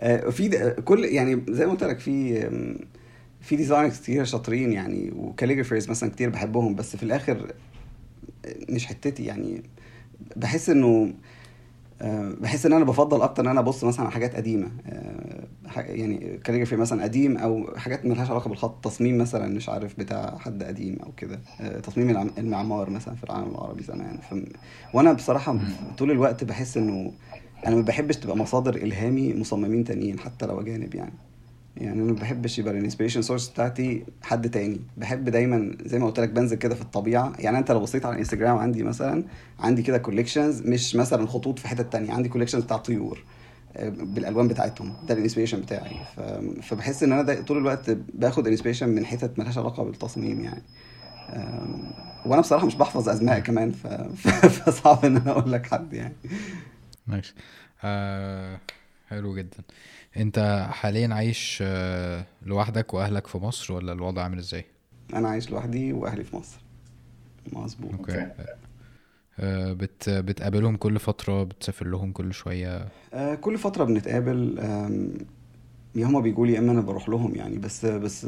[0.00, 2.40] آه، في كل يعني زي ما قلت لك في
[3.40, 7.52] في designers كتير شاطرين يعني و calligraphers مثلا كتير بحبهم بس في الآخر
[8.68, 9.62] مش حتتي يعني.
[10.36, 11.14] بحس إنه
[12.40, 14.70] بحس إن أنا بفضل أكتر إن أنا أبص مثلا على حاجات قديمة.
[14.86, 20.38] آه، يعني calligraphy مثلا قديم أو حاجات ملهاش علاقة بالخط تصميم مثلا مش عارف بتاع
[20.38, 21.40] حد قديم أو كده.
[21.60, 24.18] آه، تصميم المعمار مثلا في العالم العربي زمان.
[24.18, 24.34] ف...
[24.94, 25.58] وأنا بصراحة
[25.98, 27.12] طول الوقت بحس إنه
[27.66, 31.12] أنا ما بحبش تبقى مصادر إلهامي مصممين تانيين حتى لو أجانب يعني.
[31.76, 34.80] يعني أنا ما بحبش يبقى ال inspiration source بتاعتي حد تاني.
[34.96, 37.32] بحب دايما زي ما قلت لك بنزل كده في الطبيعة.
[37.38, 39.24] يعني أنت لو بصيت على الانستجرام عندي مثلا
[39.60, 42.12] عندي كده collections مش مثلا خطوط في حتة تانية.
[42.12, 43.24] عندي collections بتاع طيور
[43.76, 44.92] آه، بالألوان بتاعتهم.
[45.08, 45.96] ده ال inspiration بتاعي.
[46.62, 50.62] فبحس إن أنا طول الوقت باخد inspiration من حتت ملهاش علاقة بالتصميم يعني.
[52.26, 53.86] وأنا بصراحة مش بحفظ أسماء كمان ف...
[54.56, 56.14] فصعب إن أنا أقول لك حد يعني.
[57.06, 57.34] Nice
[57.84, 58.60] آه
[59.06, 59.58] حلو جدا.
[60.16, 64.64] انت حاليا عايش آه لوحدك وأهلك في مصر ولا الوضع عامل إزاي؟
[65.14, 66.58] أنا عايش لوحدي وأهلي في مصر.
[67.52, 67.92] مظبوط.
[67.92, 68.30] Okay.
[69.40, 74.58] آه بت بتقابلهم كل فترة؟ بتسافر لهم كل شوية؟ آه، كل فترة بنتقابل.
[75.94, 78.26] يا هما بيجوا لي يا إما أنا بروح لهم يعني بس بس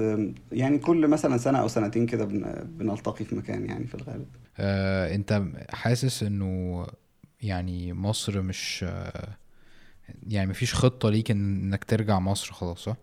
[0.52, 4.26] يعني كل مثلا سنة أو سنتين كده بن- بنلتقي في مكان يعني في الغالب.
[4.58, 6.86] آه انت حاسس إنه
[7.42, 9.28] يعني مصر مش آه
[10.28, 12.96] يعني مفيش خطة ليك إنك ترجع مصر خلاص صح؟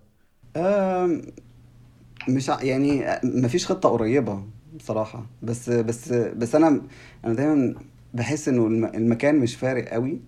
[2.30, 4.44] مش يعني مفيش خطة قريبة
[4.80, 5.26] بصراحة.
[5.44, 6.82] بس بس بس أنا
[7.26, 7.76] أنا دايما
[8.14, 10.20] بحس إنه الم- المكان مش فارق قوي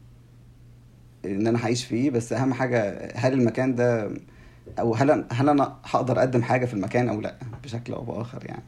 [1.25, 2.09] إن أنا هعيش فيه.
[2.09, 4.11] بس أهم حاجة هل المكان ده
[4.79, 8.63] أو هل هل أنا هقدر أقدم حاجة في المكان أو لأ؟ بشكل أو بآخر يعني.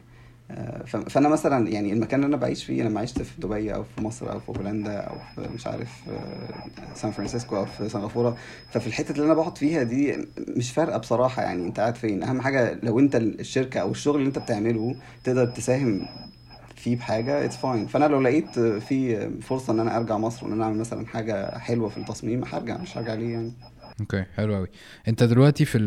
[0.85, 4.01] فانا مثلا يعني المكان اللي أنا بعيش فيه أنا ما عشت في دبي أو في
[4.01, 8.37] مصر أو في هولندا أو في مش عارف آه، سان فرانسيسكو أو في سنغافورة.
[8.71, 10.17] ففي الحته اللي أنا بقعد فيها دي
[10.57, 12.23] مش فارقة بصراحة يعني أنت قاعد فين.
[12.23, 16.07] أهم حاجة لو أنت الشركة أو الشغل اللي أنت بتعمله تقدر تساهم
[16.75, 20.63] فيه بحاجة it's fine فأنا لو لقيت في فرصة إن أنا أرجع مصر وإن أنا
[20.63, 23.53] أعمل مثلا حاجة حلوة في التصميم هرجع مش هرجع ليه يعني.
[23.99, 24.67] okay حلو قوي
[25.07, 25.79] أنت دلوقتي في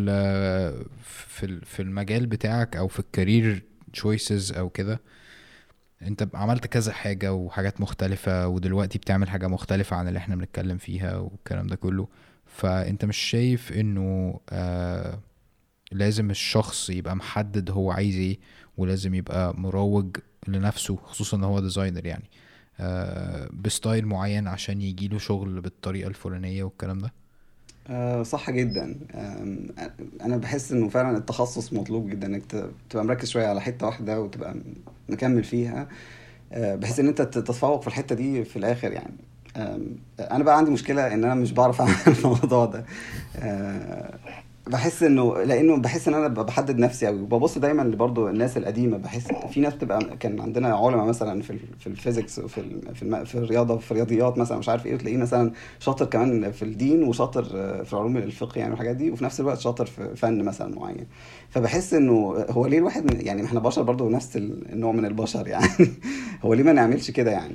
[1.05, 5.01] في في المجال بتاعك أو في ال career choices أو كده.
[6.03, 11.17] أنت عملت كذا حاجة وحاجات مختلفة ودلوقتي بتعمل حاجة مختلفة عن اللي إحنا بنتكلم فيها
[11.17, 12.09] والكلام ده كله.
[12.47, 15.19] فأنت مش شايف إنه آه
[15.93, 18.39] لازم الشخص يبقى محدد هو عايز إيه
[18.77, 20.17] ولازم يبقى مروج
[20.49, 22.31] لنفسه خصوصا إن هو designer يعني
[22.81, 27.13] آه ب style معين عشان يجيله شغل بالطريقة الفلانية والكلام ده؟
[27.91, 28.97] آه، صح جدا.
[30.23, 32.43] أنا بحس إنه فعلا التخصص مطلوب جدا إنك
[32.91, 34.55] تبقى مركز شوية على حتة واحدة وتبقى
[35.09, 35.89] مكمل فيها.
[36.53, 39.17] آه، بحيث إن أنت تتفوق في الحتة دي في الآخر يعني.
[40.21, 42.85] أنا بقى عندي مشكلة إن أنا مش بعرف أعمل الموضوع ده.
[43.37, 44.15] آه،
[44.67, 49.29] بحس إنه لأنه بحس إن أنا بحدد نفسي قوي وببص دايما برضو الناس القديمة بحس
[49.51, 52.63] في ناس بتبقى كان عندنا علماء مثلا في في الفيزيكس وفي
[52.95, 53.25] في, الم...
[53.25, 57.45] في الرياضة في الرياضيات مثلا مش عارف إيه وتلاقيه مثلا شاطر كمان في الدين وشاطر
[57.85, 61.07] في علوم الفقه يعني والحاجات دي وفي نفس الوقت شاطر في فن مثلا معين.
[61.51, 62.13] فبحس إنه
[62.51, 65.69] هو ليه الواحد يعني إحنا بشر برضو نفس النوع من البشر يعني.
[66.45, 67.55] هو ليه ما نعملش كده يعني؟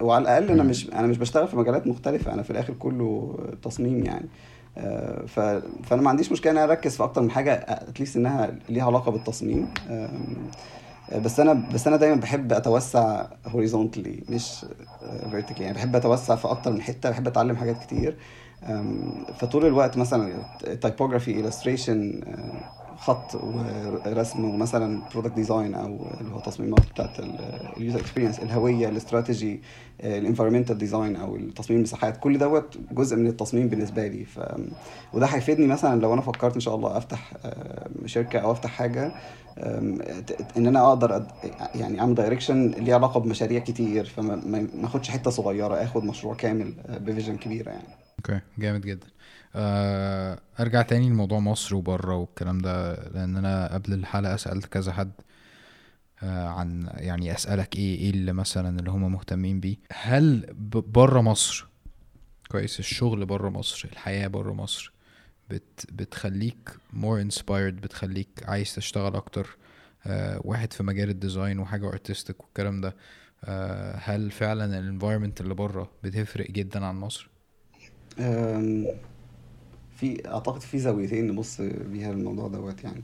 [0.00, 4.04] وعلى الأقل أنا مش أنا مش بشتغل في مجالات مختلفة أنا في الآخر كله تصميم
[4.04, 4.28] يعني.
[5.26, 9.10] فأنا ما عنديش مشكلة إن أنا أركز في أكتر من حاجة اتليست إنها ليها علاقة
[9.10, 9.68] بالتصميم.
[9.90, 10.08] آه،
[11.24, 14.66] بس أنا بس أنا دايما بحب أتوسع horizontally مش
[15.30, 18.16] vertically يعني بحب أتوسع في أكتر من حتة بحب أتعلم حاجات كتير.
[19.38, 20.32] فطول الوقت مثلا
[20.80, 27.20] typography illustration آه، خط ورسم ومثلا product design أو اللي هو تصميمات بتاعت
[27.76, 29.60] ال user experience الهوية ال strategy
[30.00, 32.16] ال environmental design أو التصميم المساحات.
[32.16, 34.24] كل دوت جزء من التصميم بالنسبة لي.
[34.24, 34.40] ف
[35.12, 39.12] وده هيفيدني مثلا لو أنا فكرت إن شاء الله أفتح آه، شركة أو أفتح حاجة
[40.56, 41.46] إن أنا أقدر أد-
[41.76, 44.04] يعني أعمل direction ليه علاقة بمشاريع كتير.
[44.04, 44.36] فما
[44.74, 47.88] ما أخدش حتة صغيرة آخد مشروع كامل آه، ب vision كبيرة يعني.
[48.18, 49.06] okay جامد جدا.
[50.60, 55.10] أرجع تاني لموضوع مصر وبره والكلام ده لأن أنا قبل الحلقة سألت كذا حد
[56.22, 59.76] آه عن يعني أسألك إيه إيه اللي مثلا اللي هم مهتمين بيه.
[59.92, 60.46] هل
[60.86, 61.66] بره مصر
[62.50, 64.92] كويس الشغل بره مصر الحياة بره مصر
[65.50, 67.50] بت بتخليك more inspired
[67.82, 69.56] بتخليك عايز تشتغل أكتر
[70.06, 72.96] آه واحد في مجال ال design وحاجة artistic والكلام ده
[73.44, 77.28] آه هل فعلا ال environment اللي بره بتفرق جدا عن مصر؟
[79.98, 83.02] في أعتقد في زاويتين نبص بيها الموضوع دوت يعني.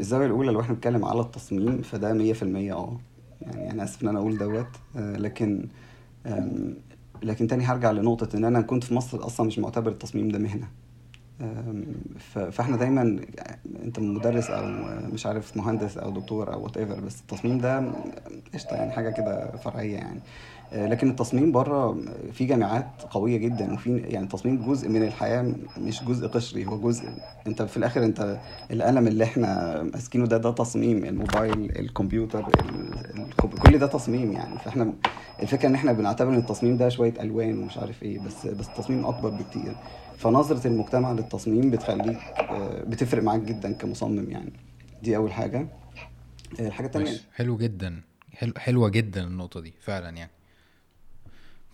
[0.00, 2.98] الزاوية الأولى لو إحنا بنتكلم على التصميم فده 100% آه.
[3.42, 4.66] يعني أنا آسف إن أنا أقول دوت
[4.96, 5.68] أه، لكن
[7.22, 10.68] لكن تاني هرجع لنقطة إن أنا كنت في مصر أصلا مش معتبر التصميم ده مهنة.
[12.18, 13.20] فإحنا دايما
[13.82, 14.66] أنت مدرس أو
[15.12, 17.92] مش عارف مهندس أو دكتور أو whatever بس التصميم ده
[18.54, 20.20] قشطة يعني حاجة كده فرعية يعني.
[20.72, 21.98] لكن التصميم بره
[22.32, 27.04] في جامعات قوية جدا وفي يعني التصميم جزء من الحياة مش جزء قشري هو جزء
[27.46, 28.38] انت في الآخر انت
[28.70, 34.58] القلم اللي إحنا ماسكينه ده ده تصميم الموبايل الكمبيوتر ال- ال- كل ده تصميم يعني.
[34.58, 34.92] فاحنا
[35.42, 39.06] الفكرة ان إحنا بنعتبر ان التصميم ده شوية ألوان ومش عارف إيه بس بس التصميم
[39.06, 39.76] أكبر بكتير.
[40.18, 44.52] فنظرة المجتمع للتصميم بتخليك آه، بتفرق معاك جدا كمصمم يعني.
[45.02, 45.68] دي أول حاجة.
[46.60, 47.06] آه، الحاجة التانية.
[47.10, 48.00] ماشي حلو جدا.
[48.34, 50.30] حلو حلوة جدا النقطة دي فعلا يعني.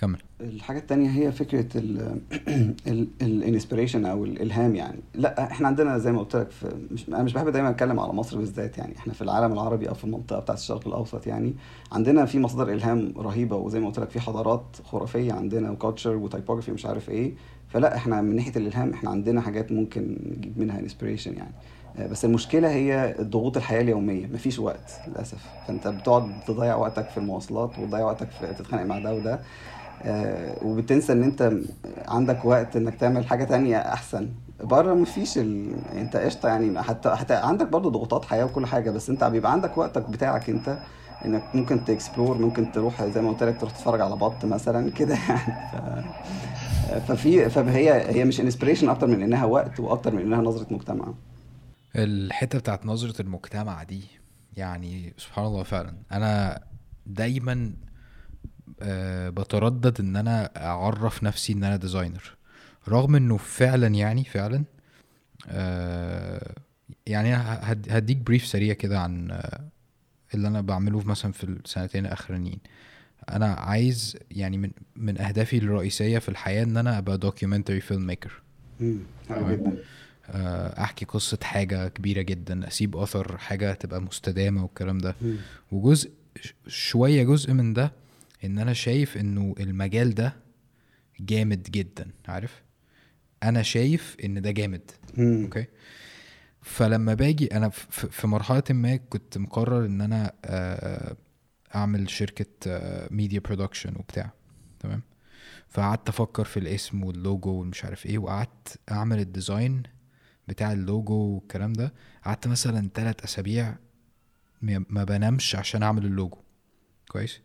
[0.00, 0.18] كمل.
[0.40, 1.82] الحاجة التانية هي فكرة
[3.22, 5.00] ال inspiration أو الإلهام يعني.
[5.14, 6.48] لا إحنا عندنا زي ما قلت لك
[6.90, 8.96] مش أنا مش بحب دايما أتكلم على مصر بالذات يعني.
[8.96, 11.54] إحنا في العالم العربي أو في المنطقة بتاعت الشرق الأوسط يعني
[11.92, 16.16] عندنا في مصادر إلهام رهيبة وزي ما قلت لك في حضارات خرافية عندنا و culture
[16.16, 17.32] و typography مش عارف إيه.
[17.68, 21.52] فلا إحنا من ناحية الإلهام إحنا عندنا حاجات ممكن نجيب منها inspiration يعني.
[21.98, 24.26] آه، بس المشكلة هي ضغوط الحياة اليومية.
[24.26, 25.46] مفيش وقت للأسف.
[25.66, 29.40] فأنت بتقعد تضيع وقتك في المواصلات وتضيع وقتك في تتخانق مع ده وده.
[30.62, 31.52] وبتنسى إن أنت
[32.08, 34.28] عندك وقت إنك تعمل حاجة تانية أحسن.
[34.60, 35.74] بره مفيش ال...
[35.92, 39.78] أنت قشطة يعني حتى حتى عندك برضو ضغوطات حياة وكل حاجة بس أنت بيبقى عندك
[39.78, 40.78] وقتك بتاعك أنت
[41.24, 44.90] إنك ممكن ت explore ممكن تروح زي ما قلت لك تروح تتفرج على بط مثلا
[44.90, 45.72] كده يعني.
[45.72, 47.12] ف...
[47.12, 51.14] ففي فهي هي مش inspiration أكتر من إنها وقت وأكتر من إنها نظرة مجتمع.
[51.96, 54.02] الحتة بتاعت نظرة المجتمع دي
[54.56, 55.94] يعني سبحان الله فعلا.
[56.12, 56.60] أنا
[57.06, 57.89] دايما آه،
[59.30, 62.36] بتردد إن أنا أعرف نفسي إن أنا designer
[62.88, 64.64] رغم إنه فعلا يعني فعلا
[65.48, 66.54] آه،
[67.06, 67.34] يعني
[67.90, 69.60] هديك brief سريع كده عن آه،
[70.34, 72.58] اللي أنا بعمله مثلا في السنتين الأخرانيين.
[73.30, 78.42] أنا عايز يعني من من أهدافي الرئيسية في الحياة إن أنا أبقى documentary filmmaker
[80.30, 85.14] آه، أحكي قصة حاجة كبيرة جدا أسيب اثر حاجة تبقى مستدامة والكلام ده.
[85.72, 86.10] وجزء
[86.66, 87.92] شوية جزء من ده
[88.44, 90.36] إن أنا شايف إنه المجال ده
[91.20, 92.62] جامد جدا عارف؟
[93.42, 94.90] أنا شايف إن ده جامد.
[95.14, 95.42] مم.
[95.44, 95.66] okay؟
[96.62, 101.16] فلما باجي أنا في مرحلة ما كنت مقرر إن أنا آه،
[101.74, 102.46] أعمل شركة
[103.10, 104.32] media production وبتاع.
[104.80, 105.02] تمام؟
[105.68, 109.82] فقعدت أفكر في الاسم واللوجو والمش عارف إيه وقعدت أعمل ال design
[110.48, 111.94] بتاع اللوجو والكلام ده.
[112.24, 113.76] قعدت مثلا ثلاث أسابيع
[114.62, 116.38] ما بنامش عشان أعمل اللوجو
[117.08, 117.40] كويس؟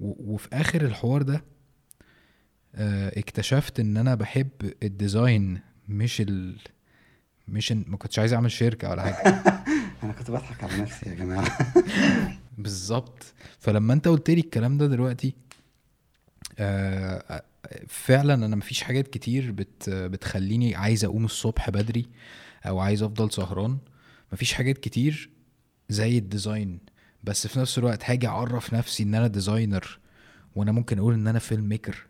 [0.00, 1.44] وفي آخر الحوار ده
[2.74, 4.50] آه، اكتشفت إن أنا بحب
[4.82, 6.58] ال design مش ال
[7.48, 9.28] مش ما كنتش عايز أعمل شركة ولا حاجة.
[10.02, 11.58] أنا كنت بضحك على نفسي يا جماعة.
[12.58, 13.34] بالظبط.
[13.58, 15.34] فلما أنت قلت لي الكلام ده دلوقتي
[16.58, 17.42] آه
[17.88, 22.06] فعلا أنا مفيش حاجات كتير بت بتخليني عايز أقوم الصبح بدري
[22.66, 23.78] أو عايز أفضل سهران.
[24.32, 25.30] مفيش حاجات كتير
[25.88, 26.78] زي ال design.
[27.26, 29.98] بس في نفس الوقت هاجي اعرف نفسي ان أنا designer
[30.56, 32.06] وأنا ممكن أقول ان أنا filmmaker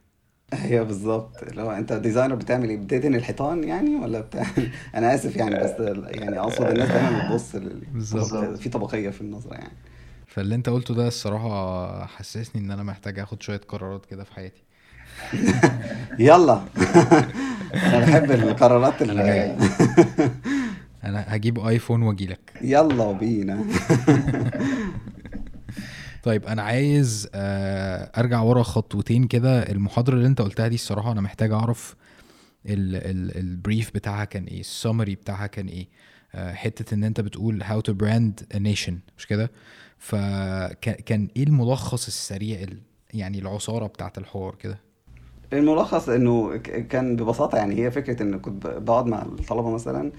[0.52, 4.46] أيوه بالظبط اللي هو انت designer بتعمل إيه بتدهن الحيطان يعني ولا بتاع
[4.94, 5.70] أنا اسف يعني بس
[6.06, 7.56] يعني اقصد الناس دايما بتبص.
[7.56, 8.58] بالظبط.
[8.60, 9.72] في طبقية في النظرة يعني
[10.26, 14.62] فاللي انت قلته ده الصراحة حسسني ان أنا محتاج اخد شوية قرارات كده في حياتي
[16.18, 16.60] يلا
[17.92, 19.02] أنا بحب القرارات.
[19.02, 19.56] اللي
[21.06, 23.64] أنا هجيب آيفون واجيلك يلا بينا.
[26.22, 29.62] طيب أنا عايز آه، أرجع ورا خطوتين كده.
[29.62, 31.94] المحاضرة اللي أنت قلتها دي الصراحة أنا محتاج أعرف
[32.66, 35.88] البريف بتاعها كان إيه السمري بتاعها كان إيه.
[36.34, 39.50] آه، حتة إن أنت بتقول how to brand a nation مش كده؟
[39.98, 42.80] فكان إيه الملخص السريع ال-
[43.14, 44.78] يعني العصارة بتاعت الحوار كده؟
[45.52, 46.56] الملخص إنه
[46.90, 50.12] كان ببساطة يعني هي فكرة إن كنت بقعد مع الطلبة مثلا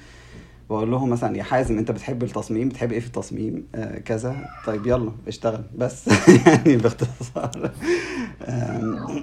[0.70, 4.36] بقول لهم مثلا يا حازم أنت بتحب التصميم؟ بتحب إيه في التصميم؟ آه كذا.
[4.66, 5.64] طيب يلا اشتغل.
[5.76, 6.08] بس
[6.48, 7.72] يعني باختصار.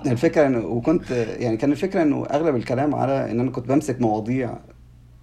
[0.06, 4.58] الفكرة إنه وكنت يعني كان الفكرة إنه أغلب الكلام على إن أنا كنت بمسك مواضيع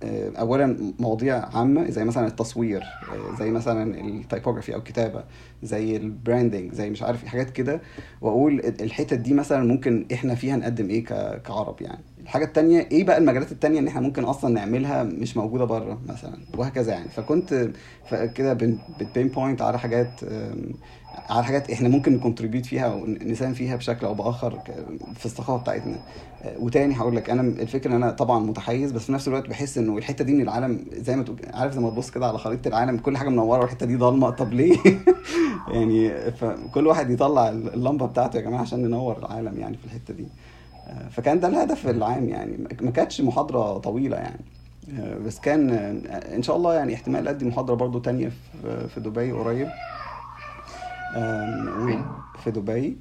[0.04, 5.24] اولا مواضيع عامة زي مثلا التصوير آه، زي مثلا ال typography أو الكتابه
[5.64, 7.82] زي ال branding زي مش عارف إيه، حاجات كده.
[8.22, 11.04] وأقول الحتت دي مثلا ممكن إحنا فيها نقدم إيه
[11.38, 12.04] كعرب يعني.
[12.22, 16.38] الحاجة التانية إيه بقى المجالات التانية ان إحنا ممكن أصلا نعملها مش موجودة بره مثلا؟
[16.58, 17.10] وهكذا يعني.
[17.10, 17.70] فكنت
[18.36, 18.54] كده
[19.00, 20.22] بت pinpoint على حاجات
[21.30, 24.60] على حاجات إحنا ممكن نكونتريبيوت فيها أو نساهم فيها بشكل أو بآخر
[25.16, 25.96] في الثقافة بتاعتنا.
[25.96, 26.00] آه،
[26.60, 29.98] وتاني هقول لك أنا الفكرة إن أنا طبعا متحيز بس في نفس الوقت بحس إنه
[29.98, 32.98] الحتة دي من العالم زي ما تقول عارف زي ما تبص كده على خريطة العالم
[32.98, 34.30] كل حاجة منورة والحتة دي ضلمة.
[34.30, 34.78] طب ليه؟
[35.74, 40.28] يعني فكل واحد يطلع اللمبة بتاعته يا جماعة عشان ننور العالم يعني في الحتة دي.
[40.88, 42.68] آه، فكان ده الهدف العام يعني.
[42.82, 44.42] ما كانتش محاضرة طويلة يعني.
[45.00, 48.32] آه، بس كان آه، إن شاء الله يعني احتمال أدي محاضرة برضو تانية
[48.64, 49.68] في دبي قريب؟
[52.44, 52.98] في دبي.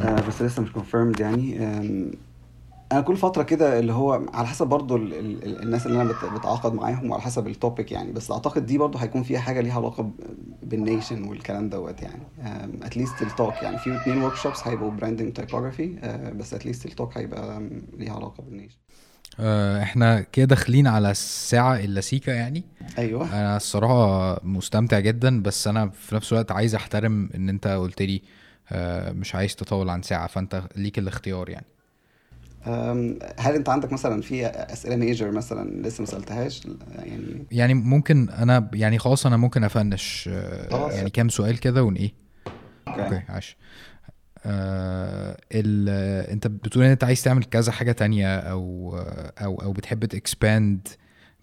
[0.00, 1.58] بس لسه مش confirmed يعني.
[2.92, 6.12] أنا كل فترة كده اللي هو على حسب برضو ال ال ال- الناس اللي أنا
[6.12, 8.12] بت- بتعاقد معاهم وعلى حسب ال topic يعني.
[8.12, 10.10] بس أعتقد دي برضو هيكون فيها حاجة ليها علاقة
[10.62, 12.22] بال nation والكلام دوت يعني.
[12.82, 13.78] at least ال talk يعني.
[13.78, 15.96] في اتنين workshops هيبقوا branding typography
[16.38, 17.62] بس at least ال talk هيبقى
[17.98, 18.76] ليها علاقة بال nation
[19.40, 22.64] آه، إحنا كده داخلين على الساعة إلا سيكه يعني.
[22.98, 23.34] أيوه.
[23.40, 28.14] أنا الصراحة مستمتع جدا بس أنا في نفس الوقت عايز أحترم إن أنت قلت لي
[28.16, 28.20] آه،
[29.12, 31.66] مش عايز تطول عن ساعة فأنت ليك الاختيار يعني.
[33.38, 36.62] هل أنت عندك مثلا في أسئلة major مثلا لسه ما سألتهاش؟
[36.98, 40.92] يعني يعني ممكن أنا يعني خلاص أنا ممكن أ finish آه،.
[40.92, 42.12] يعني كام سؤال كده ون إيه؟
[42.88, 43.02] okay.
[43.02, 43.56] okay عاش.
[44.46, 45.88] آه ال
[46.30, 48.96] أنت بتقول إن أنت عايز تعمل كذا حاجة تانية أو
[49.38, 50.88] أو أو بتحب ت expand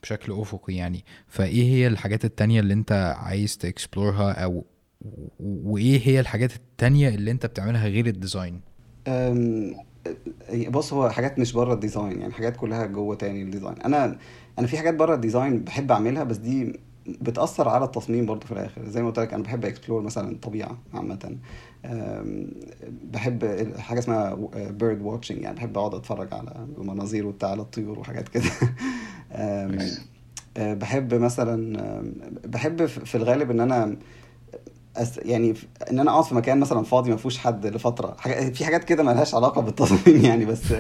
[0.04, 1.06] بشكل أفقي يعني.
[1.28, 4.66] فإيه هي الحاجات التانية اللي أنت عايز ت explore ها أو
[5.40, 8.62] وإيه هي الحاجات التانية اللي أنت بتعملها غير ال design؟
[10.70, 13.82] بص هو حاجات مش بره ال design يعني حاجات كلها جوه تاني ال design.
[13.82, 14.18] أنا
[14.60, 18.90] أنا في حاجات بره الديزاين بحب أعملها بس دي بتأثر على التصميم برضه في الآخر.
[18.90, 21.38] زي ما قلت لك أنا بحب explore مثلا الطبيعة عامة.
[23.04, 28.30] بحب حاجة اسمها bird watching يعني بحب أقعد أتفرج على المناظير وبتاع على الطيور وحاجات
[28.30, 28.44] كده.
[29.32, 31.80] أه، بحب مثلا
[32.46, 33.98] بحب في في الغالب إن أنا
[34.96, 35.54] أس يعني
[35.92, 39.04] إن أنا أقعد في مكان مثلا فاضي ما فيهوش حد لفترة حاجة في حاجات كده
[39.04, 40.74] مالهاش علاقة بالتصميم يعني بس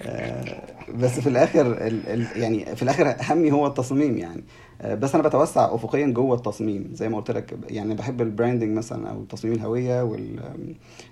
[0.00, 0.62] آه،
[0.94, 4.44] بس في الآخر ال ال يعني في الآخر همي هو التصميم يعني.
[4.84, 9.10] بس أنا بتوسع افقيا جوه التصميم زي ما قلت لك يعني بحب ال branding مثلا
[9.10, 10.02] أو تصميم الهوية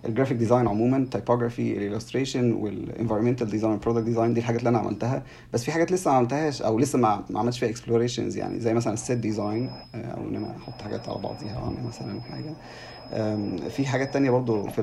[0.05, 4.61] وال graphic design عموما ال typography ال illustration وال environmental design product design دي الحاجات
[4.61, 5.23] اللي أنا عملتها.
[5.53, 8.93] بس في حاجات لسه ما عملتهاش أو لسه ما عملتش فيها explorations يعني زي مثلا
[8.93, 12.55] ال set design أو إن أنا أحط حاجات على بعضيها واعمل مثلا حاجة.
[13.69, 14.81] في حاجات تانية برضو في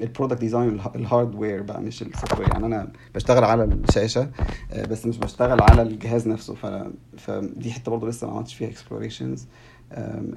[0.00, 4.30] ال product design ال hardware بقى مش ال soft يعني أنا بشتغل على الشاشة
[4.72, 6.54] آه، بس مش بشتغل على الجهاز نفسه.
[7.16, 9.46] فدي حتة برضو لسه ما عملتش فيها explorations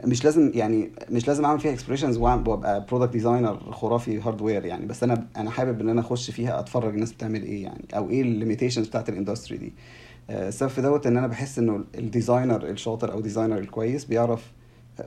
[0.06, 4.86] مش لازم يعني مش لازم أعمل فيها explorations وأبقى product designer خرافي hardware يعني.
[4.86, 8.22] بس أنا أنا حابب إن أنا أخش فيها أتفرج الناس بتعمل إيه يعني أو إيه
[8.22, 9.74] ال limitations بتاعت ال industry دي.
[10.30, 14.52] آه، السبب في دوت إن أنا بحس إنه ال designer الشاطر أو designer الكويس بيعرف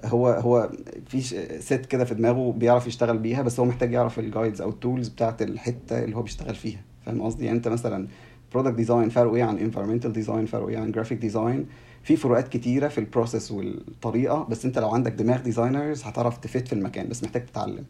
[0.05, 0.71] هو هو
[1.07, 1.21] في
[1.61, 4.77] set كده في دماغه بيعرف يشتغل بيها بس هو محتاج يعرف ال guides أو ال
[4.77, 6.81] tools بتاعت الحتة اللي هو بيشتغل فيها.
[7.07, 8.09] فاهم قصدي؟ يعني انت مثلا
[8.53, 11.67] product design فرقه إيه عن environmental design فرقه إيه عن graphic design
[12.03, 16.67] في فروقات كتيرة في ال process والطريقة بس انت لو عندك دماغ designers هتعرف تفيد
[16.67, 17.85] في المكان بس محتاج تتعلم.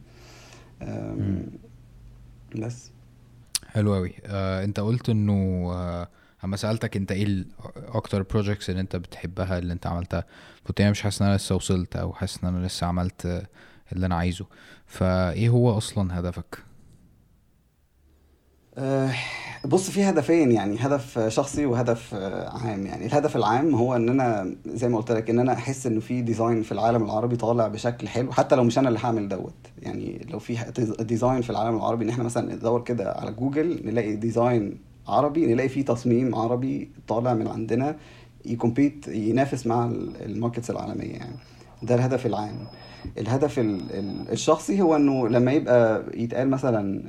[2.57, 2.91] بس.
[3.69, 6.09] حلو قوي آه انت قلت إنه آه
[6.45, 7.45] أما سألتك أنت إيه
[7.77, 10.25] أكتر projects اللي أنت بتحبها اللي أنت عملتها؟
[10.69, 13.47] قلت أنا مش حاسس إن أنا لسه وصلت أو حاسس إن أنا لسه عملت
[13.93, 14.47] اللي أنا عايزه.
[14.87, 16.59] فإيه هو أصلا هدفك؟
[18.79, 19.15] أه،
[19.65, 23.07] بص في هدفين يعني هدف شخصي وهدف عام يعني.
[23.07, 26.63] الهدف العام هو إن أنا زي ما قلت لك إن أنا أحس إنه في design
[26.63, 29.55] في العالم العربي طالع بشكل حلو حتى لو مش أنا اللي هعمل دوت.
[29.79, 30.57] يعني لو في
[31.01, 35.69] design في العالم العربي إن إحنا مثلا ندور كده على جوجل نلاقي design عربي نلاقي
[35.69, 37.97] فيه تصميم عربي طالع من عندنا
[38.47, 41.37] ي compete ينافس مع ال- ال markets العالمية يعني.
[41.83, 42.67] ده الهدف العام.
[43.19, 47.03] الهدف ال- ال- الشخصي هو إنه لما يبقى يتقال مثلا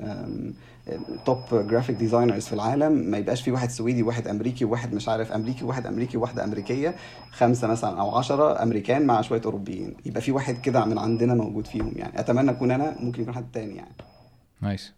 [1.26, 5.32] top graphic designers في العالم ما يبقاش في واحد سويدي وواحد أمريكي وواحد مش عارف
[5.32, 6.96] أمريكي وواحد أمريكي وواحده أمريكية
[7.32, 9.94] خمسة مثلا أو عشرة أمريكان مع شوية أوروبيين.
[10.06, 12.20] يبقى في واحد كده من عندنا موجود فيهم يعني.
[12.20, 13.96] أتمنى أكون أنا ممكن يكون حد تاني يعني.
[14.62, 14.94] nice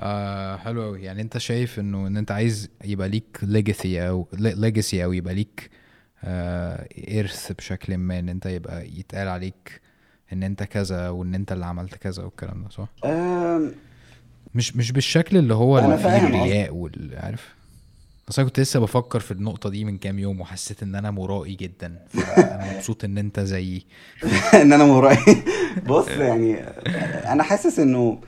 [0.00, 5.04] آه حلو قوي يعني أنت شايف إنه إن أنت عايز يبقى ليك legacy أو legacy
[5.04, 5.70] أو يبقى ليك
[6.24, 6.88] آه
[7.20, 9.80] ارث بشكل ما إن أنت يبقى يتقال عليك
[10.32, 13.72] إن أنت كذا وإن أنت اللي عملت كذا والكلام ده صح؟ أم،
[14.54, 17.54] مش مش بالشكل اللي هو اللي فيه الرياء والعارف
[18.28, 21.54] بس أنا كنت لسه بفكر في النقطة دي من كام يوم وحسيت إن أنا مرائي
[21.54, 21.98] جدا.
[22.08, 23.86] فأنا مبسوط إن أنت زيي.
[24.62, 25.42] إن أنا مرائي.
[25.88, 26.54] بص يعني
[27.32, 28.20] أنا حاسس إنه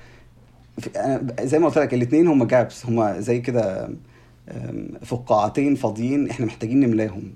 [1.43, 3.89] زي ما قلت لك الاثنين هم جابس هم زي كده
[5.05, 7.35] فقاعتين فاضيين إحنا محتاجين نملاهم.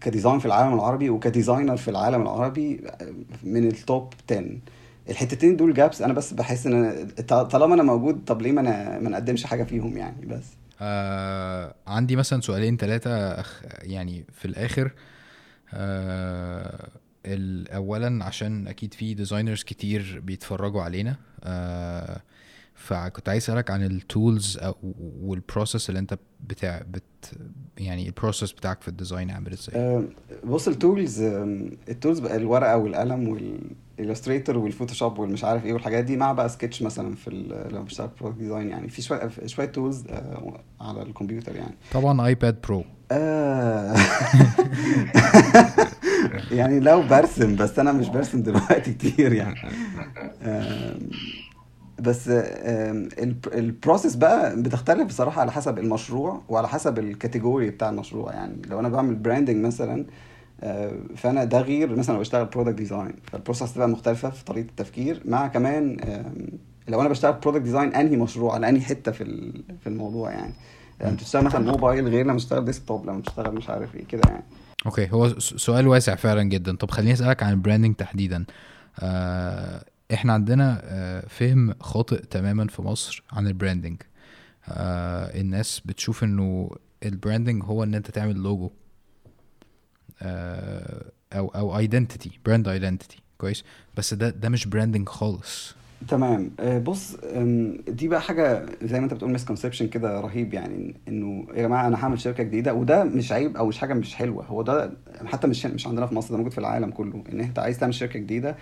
[0.00, 2.80] كديزاين في العالم العربي وكديزاينر في العالم العربي
[3.42, 4.44] من ال top 10
[5.10, 8.98] الحتتين دول gaps أنا بس بحس إن أنا طالما أنا موجود طب ليه ما أنا
[8.98, 10.44] ما نقدمش حاجة فيهم يعني؟ بس.
[10.80, 13.10] آه عندي مثلا سؤالين ثلاثة
[13.40, 14.90] أخ يعني في الآخر.
[15.74, 16.88] آه
[17.26, 21.16] أولا عشان أكيد في designers كتير بيتفرجوا علينا.
[21.44, 22.20] آه
[22.74, 24.58] فكنت عايز أسألك عن ال tools
[25.22, 27.02] وال process اللي أنت بتاع بت
[27.78, 30.08] يعني ال process بتاعك في ال design عامل إزاي؟ أم،
[30.44, 31.20] بص ال tools
[31.88, 33.28] ال tools بقى الورقة والقلم
[33.98, 37.30] وال Illustrator وال Photoshop والمش عارف إيه والحاجات دي مع بقى سكتش مثلا في
[37.70, 38.88] لما بشتغل product design يعني.
[38.88, 40.04] في شوية شوية tools
[40.80, 41.74] على الكمبيوتر يعني.
[41.92, 43.94] طبعا iPad Pro آه.
[46.58, 49.54] يعني لو برسم بس أنا مش برسم دلوقتي كتير يعني.
[51.98, 52.28] بس
[53.54, 58.62] ال process بقى بتختلف بصراحة على حسب المشروع وعلى حسب ال category بتاع المشروع يعني.
[58.70, 60.04] لو أنا بعمل branding مثلا
[60.62, 64.66] آه، فأنا ده غير مثلا لو بشتغل product design فال process تبقى مختلفة في طريقة
[64.66, 65.96] التفكير مع كمان
[66.88, 70.52] لو أنا بشتغل product design أنهي مشروع على أنهي حتة في في الموضوع يعني.
[71.00, 74.44] لما بتشتغل مثلا موبايل غير لما تشتغل desktop لما تشتغل مش عارف إيه كده يعني.
[74.86, 76.76] okay هو سؤال واسع فعلا جدا.
[76.76, 78.44] طب خليني أسألك عن ال branding تحديدا.
[79.00, 84.02] آه إحنا عندنا آه فهم خاطئ تماما في مصر عن ال branding
[84.68, 86.70] آه الناس بتشوف إنه
[87.02, 88.70] ال branding هو إن أنت تعمل لوجو
[90.22, 93.64] آه أو أو identity brand identity كويس؟
[93.96, 95.74] بس ده ده مش branding خالص.
[96.08, 96.50] تمام.
[96.60, 97.16] آه، بص
[97.88, 102.04] دي بقى حاجة زي ما انت بتقول misconception كده رهيب يعني انه يا جماعة أنا
[102.04, 104.44] هعمل شركة جديدة وده مش عيب أو مش حاجة مش حلوة.
[104.44, 104.92] هو ده
[105.26, 107.94] حتى مش مش عندنا في مصر ده موجود في العالم كله إن أنت عايز تعمل
[107.94, 108.56] شركة جديدة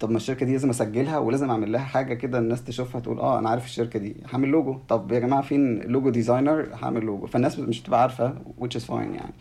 [0.00, 3.38] طب ما الشركة دي لازم أسجلها ولازم أعمل لها حاجة كده الناس تشوفها تقول آه
[3.38, 7.58] أنا عارف الشركة دي هعمل لوجو طب يا جماعة فين logo designer هعمل لوجو فالناس
[7.58, 9.32] مش بتبقى عارفة which is fine يعني.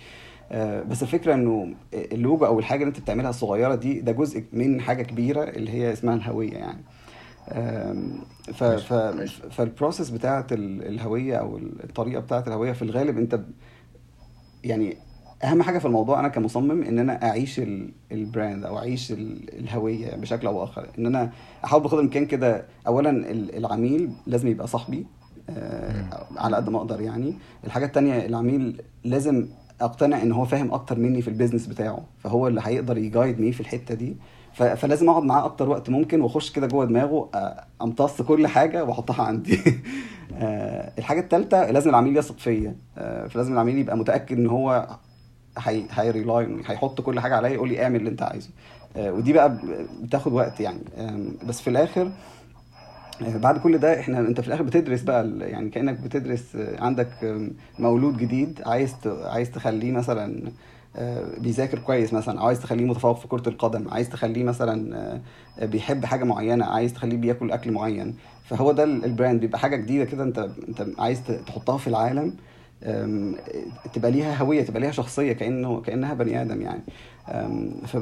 [0.52, 4.82] آه، بس الفكرة إنه اللوجو أو الحاجة اللي أنت بتعملها الصغيرة دي ده جزء من
[4.82, 6.82] حاجة كبيرة اللي هي اسمها الهوية يعني.
[8.54, 8.94] ف ف
[9.52, 13.40] فال process بتاعت ال- الهوية أو الطريقة بتاعت الهوية في الغالب أنت
[14.64, 14.98] يعني
[15.44, 19.60] أهم حاجة في الموضوع أنا كمصمم إن أنا أعيش ال- ال brand أو أعيش ال-
[19.60, 20.90] الهوية بشكل أو بآخر.
[21.00, 21.32] إن أنا
[21.66, 25.06] أحاول بقدر الإمكان كده اولا ال- العميل لازم يبقى صاحبي
[25.50, 27.34] آه، على قد ما أقدر يعني.
[27.66, 29.48] الحاجة التانية العميل لازم
[29.82, 33.40] أقتنع إن هو فاهم أكتر مني في ال business بتاعه فهو اللي هيقدر ي guide
[33.40, 34.16] me في الحتة دي.
[34.54, 39.24] فلازم اقعد معاه أكتر وقت ممكن واخش كده جوه دماغه آه، امتص كل حاجة واحطها
[39.24, 39.60] عندي.
[40.36, 42.76] آه، الحاجة الثالثه لازم العميل يثق فيا.
[42.98, 44.88] آه، فلازم العميل يبقى متأكد ان هو
[45.58, 48.50] هي هي rely هيحط كل حاجة عليا يقول لي اعمل اللي انت عايزه.
[48.98, 49.58] ودي بقى
[50.02, 50.82] بتاخد وقت يعني.
[51.48, 52.12] بس في الآخر
[53.22, 57.10] بعد كل ده إحنا انت في الآخر بتدرس بقى يعني كأنك بتدرس عندك
[57.80, 60.52] مولود جديد عايز عايز تخليه مثلا
[61.38, 64.98] بيذاكر كويس مثلا أو عايز تخليه متفوق في كرة القدم عايز تخليه مثلا
[65.60, 68.16] آه، بيحب حاجة معينة عايز تخليه بياكل أكل معين.
[68.46, 72.34] فهو ده ال- البراند بيبقى حاجة جديدة كده أنت أنت عايز تحطها في العالم
[73.94, 76.82] تبقى ليها هوية تبقى ليها شخصية كأنه كأنها بني آدم يعني.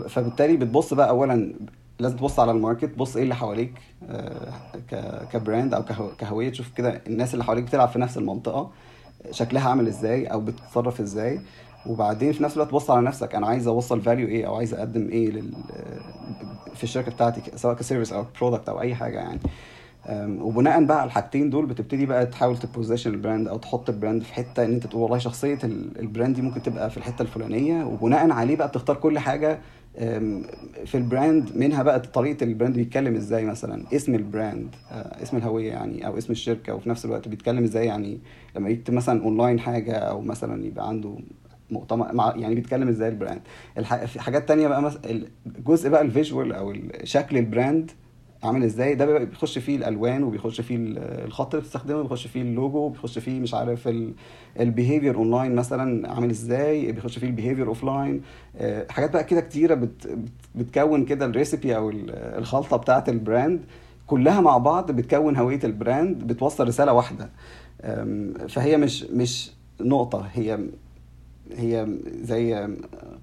[0.10, 1.54] فبالتالي بتبص بقى أولا
[2.00, 3.74] لازم تبص على ال market تبص إيه اللي حواليك
[4.10, 8.72] آه، ك brand أو كهو- كهوية تشوف كده الناس اللي حواليك بتلعب في نفس المنطقة
[9.32, 11.40] شكلها عامل إزاي أو بتتصرف إزاي.
[11.86, 15.10] وبعدين في نفس الوقت تبص على نفسك أنا عايز أوصل value إيه أو عايز أقدم
[15.10, 15.54] إيه لل
[16.76, 19.40] في الشركة بتاعتي سواء ك service أو product أو أي حاجة يعني.
[20.42, 23.95] وبناء بقى على الحاجتين دول بتبتدي بقى تحاول ت position ال brand أو تحط ال
[23.95, 26.98] brand في حتة إن أنت تقول والله شخصية ال- ال brand دي ممكن تبقى في
[26.98, 27.84] الحتة الفلانية.
[27.86, 29.60] وبناء عليه بقى بتختار كل حاجة
[30.86, 35.24] في ال brand منها بقى طريقة ال brand بيتكلم إزاي مثلا اسم ال brand آه،
[35.24, 36.74] اسم الهوية يعني أو اسم الشركة.
[36.76, 38.20] وفي نفس الوقت بيتكلم إزاي يعني
[38.56, 41.16] لما يكتب مثلا اونلاين حاجة أو مثلا يبقى عنده
[41.72, 43.42] مؤتمر مع يعني بيتكلم إزاي ال brand.
[43.78, 44.06] الح...
[44.06, 45.02] في حاجات تانية بقى مثلا
[45.46, 47.92] الجزء بقى ال visual أو شكل ال brand
[48.44, 52.78] عامل إزاي ده بيخش فيه الألوان وبيخش فيه ال- الخط اللي بتستخدمه بيخش فيه اللوجو
[52.78, 53.90] وبيخش فيه مش عارف
[54.60, 58.22] ال behavior online مثلا عامل إزاي بيخش فيه ال behavior offline
[58.90, 60.08] حاجات بقى كده كتيرة بت...
[60.08, 63.60] بت- بتكون كده ال recipe أو ال- الخلطة بتاعة ال brand.
[64.08, 67.30] كلها مع بعض بتكون هوية ال brand بتوصل رسالة واحدة.
[68.50, 69.52] فهي مش مش
[69.82, 70.60] نقطة هي
[71.58, 71.88] هي
[72.22, 72.68] زي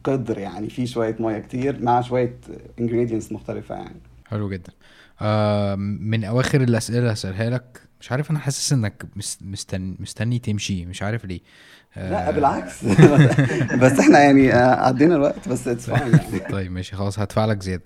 [0.05, 2.37] قدر يعني فيه شوية ميه كتير مع شوية
[2.81, 4.01] ingredients مختلفة يعني.
[4.27, 4.73] حلو جدا.
[5.21, 10.87] آه من أواخر الأسئلة هسألها لك مش عارف أنا حاسس إنك مس- مستني مستني تمشي
[10.87, 11.41] مش عارف ليه.
[11.97, 12.85] لا بالعكس.
[13.83, 16.19] بس إحنا يعني آه، عدينا الوقت بس it's يعني.
[16.53, 17.83] طيب ماشي خلاص هدفع لك زيادة.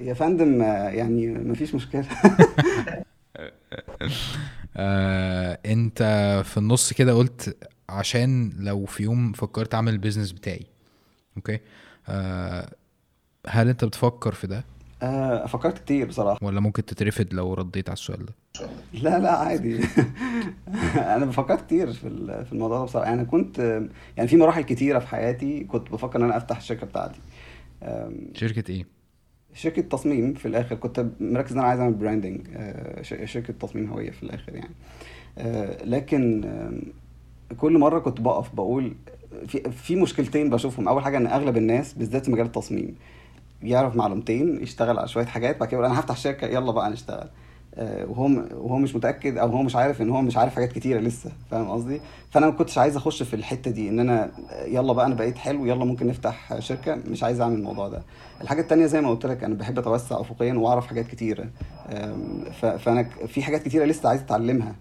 [0.00, 2.04] يا فندم آه، يعني مفيش مشكلة.
[4.76, 6.02] آه أنت
[6.44, 7.56] في النص كده قلت
[7.94, 10.66] عشان لو في يوم فكرت أعمل ال business بتاعي.
[11.36, 11.58] okay؟
[12.08, 12.70] آه
[13.46, 14.64] هل أنت بتفكر في ده؟
[15.02, 16.38] آه، فكرت كتير بصراحة.
[16.42, 18.32] ولا ممكن تترفض لو رديت على السؤال ده؟
[18.92, 19.80] لا لا عادي.
[21.16, 22.08] أنا فكرت كتير في
[22.44, 23.12] في الموضوع ده بصراحة.
[23.12, 26.86] أنا كنت آه، يعني في مراحل كتيرة في حياتي كنت بفكر إن أنا أفتح الشركة
[26.86, 27.20] بتاعتي.
[28.34, 28.86] شركة إيه؟
[29.54, 30.74] شركة تصميم في الآخر.
[30.74, 32.46] كنت مركز إن أنا عايز أعمل براندنج
[33.24, 34.74] شركة تصميم هوية في الآخر يعني.
[35.38, 36.44] آه، لكن
[37.60, 38.94] كل مرة كنت بقف بقول
[39.46, 40.88] في في مشكلتين بشوفهم.
[40.88, 42.94] أول حاجة إن أغلب الناس بالذات في مجال التصميم
[43.62, 47.28] يعرف معلومتين يشتغل على شوية حاجات بعد كده يقول أنا هفتح شركة يلا بقى نشتغل.
[47.76, 51.00] آه، وهو وهو مش متأكد أو هو مش عارف إن هو مش عارف حاجات كتيرة
[51.00, 52.00] لسه فاهم قصدي؟
[52.30, 55.66] فأنا ما كنتش عايز أخش في الحتة دي أنا آه، يلا بقى أنا بقيت حلو
[55.66, 58.02] يلا ممكن نفتح شركة مش عايز أعمل الموضوع ده.
[58.40, 61.46] الحاجة التانية زي ما قلت لك أنا بحب أتوسع أفقيا وأعرف حاجات كتيرة.
[61.88, 64.74] أم، ف- فأنا ك- في حاجات كتيرة لسه عايز أتعلمها.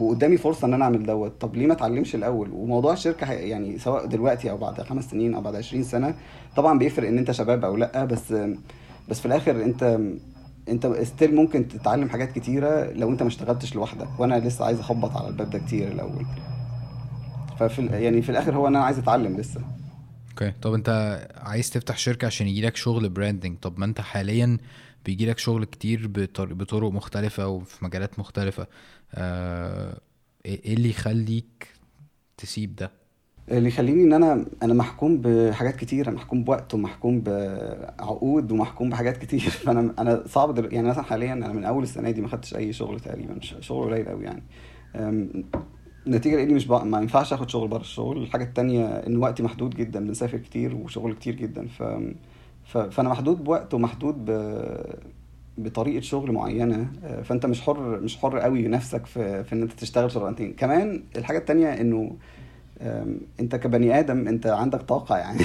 [0.00, 1.32] وقدامي فرصة إن أنا أعمل دوت.
[1.40, 5.34] طب ليه ما أتعلمش الأول؟ وموضوع الشركة هي- يعني سواء دلوقتي أو بعد خمس سنين
[5.34, 6.14] أو بعد عشرين سنة
[6.56, 8.34] طبعا بيفرق إن أنت شباب أو لأ بس
[9.08, 10.00] بس في الآخر أنت
[10.68, 14.08] أنت still ممكن تتعلم حاجات كتيرة لو أنت ما اشتغلتش لوحدك.
[14.20, 16.26] وأنا لسه عايز أخبط على الباب ده كتير الأول.
[17.58, 19.60] ففي يعني في الآخر هو إن أنا عايز أتعلم لسه.
[20.30, 20.52] okay.
[20.62, 24.58] طب أنت عايز تفتح شركة عشان يجيلك شغل branding طب ما أنت حاليا
[25.06, 28.66] بيجيلك شغل كتير بطر- بطرق مختلفة وفي مجالات مختلفة.
[29.14, 29.98] آه،
[30.46, 31.68] إيه إيه اللي يخليك
[32.36, 32.90] تسيب ده؟
[33.50, 39.40] اللي يخليني إن أنا أنا محكوم بحاجات كتيره محكوم بوقت ومحكوم بعقود ومحكوم بحاجات كتير.
[39.64, 40.74] فانا أنا صعب دل...
[40.74, 44.08] يعني مثلا حاليا أنا من أول السنة دي ما خدتش أي شغل تقريبا شغل قليل
[44.08, 44.42] قوي يعني.
[44.96, 45.44] أم،
[46.06, 46.82] نتيجة لإني مش بق...
[46.82, 48.22] ما ينفعش آخد شغل بره الشغل.
[48.22, 51.66] الحاجة التانية إن وقتي محدود جدا بنسافر كتير وشغل كتير جدا.
[51.66, 51.82] ف...
[52.64, 52.78] ف...
[52.78, 54.30] فأنا محدود بوقت ومحدود ب...
[55.58, 59.72] بطريقة شغل معينة أه، فأنت مش حر مش حر قوي نفسك في في إن أنت
[59.72, 60.52] تشتغل شغلانتين.
[60.52, 62.16] كمان الحاجة التانية إنه
[63.40, 65.40] أنت كبني آدم أنت عندك طاقة يعني.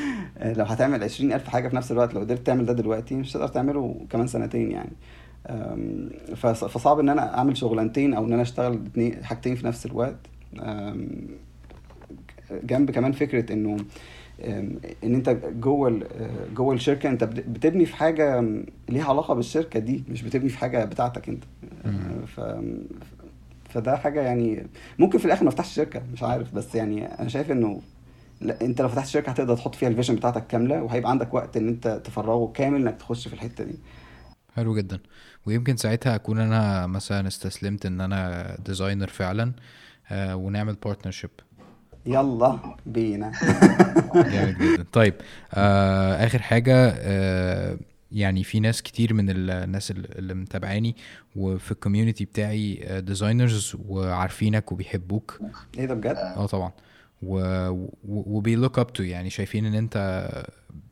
[0.58, 3.48] لو هتعمل عشرين ألف حاجة في نفس الوقت لو قدرت تعمل ده دلوقتي مش هتقدر
[3.48, 4.92] تعمله كمان سنتين يعني.
[6.36, 8.80] فصعب إن أنا أعمل شغلانتين أو إن أنا أشتغل
[9.22, 10.16] حاجتين في نفس الوقت.
[12.64, 13.76] جنب كمان فكرة إنه
[14.44, 14.80] إن
[15.14, 16.00] أنت جوه
[16.54, 18.44] جوه الشركة أنت بت- بتبني في حاجة
[18.88, 21.44] ليها علاقة بالشركة دي مش بتبني في حاجة بتاعتك أنت.
[22.26, 22.40] ف
[23.68, 24.66] فده حاجة يعني
[24.98, 26.54] ممكن في الآخر ما افتحش شركة مش عارف.
[26.54, 27.80] بس يعني أنا شايف إنه
[28.40, 31.68] لا أنت لو فتحت شركة هتقدر تحط فيها الفيجن بتاعتك كاملة وهيبقى عندك وقت إن
[31.68, 33.74] أنت تفرغه كامل إنك تخش في الحتة دي.
[34.56, 35.00] حلو جدا.
[35.46, 39.52] ويمكن ساعتها أكون أنا مثلا استسلمت إن أنا designer فعلا
[40.10, 41.30] آه ونعمل partnership
[42.08, 43.32] يلا بينا.
[44.32, 44.84] جامد جدا.
[44.92, 45.14] طيب
[45.54, 47.78] آه آخر حاجة آه
[48.12, 50.96] يعني في ناس كتير من ال- الناس اللي متابعاني
[51.36, 55.40] وفي ال community بتاعي designers وعارفينك وبيحبوك.
[55.78, 56.72] إيه ده بجد؟ آه طبعا.
[57.22, 57.38] و
[58.08, 60.28] وبي look up to يعني شايفين إن أنت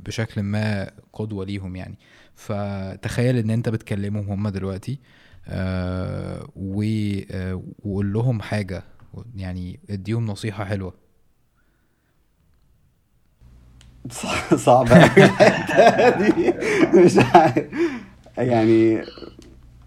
[0.00, 1.98] بشكل ما قدوة ليهم يعني.
[2.34, 4.98] فتخيل إن أنت بتكلمهم هم دلوقتي
[5.48, 6.48] آه
[7.30, 8.82] آه وقول لهم حاجة
[9.36, 11.05] يعني اديهم نصيحة حلوة.
[14.56, 15.06] صعبة
[16.18, 16.54] دي.
[16.94, 17.64] مش عارف.
[18.38, 19.02] يعني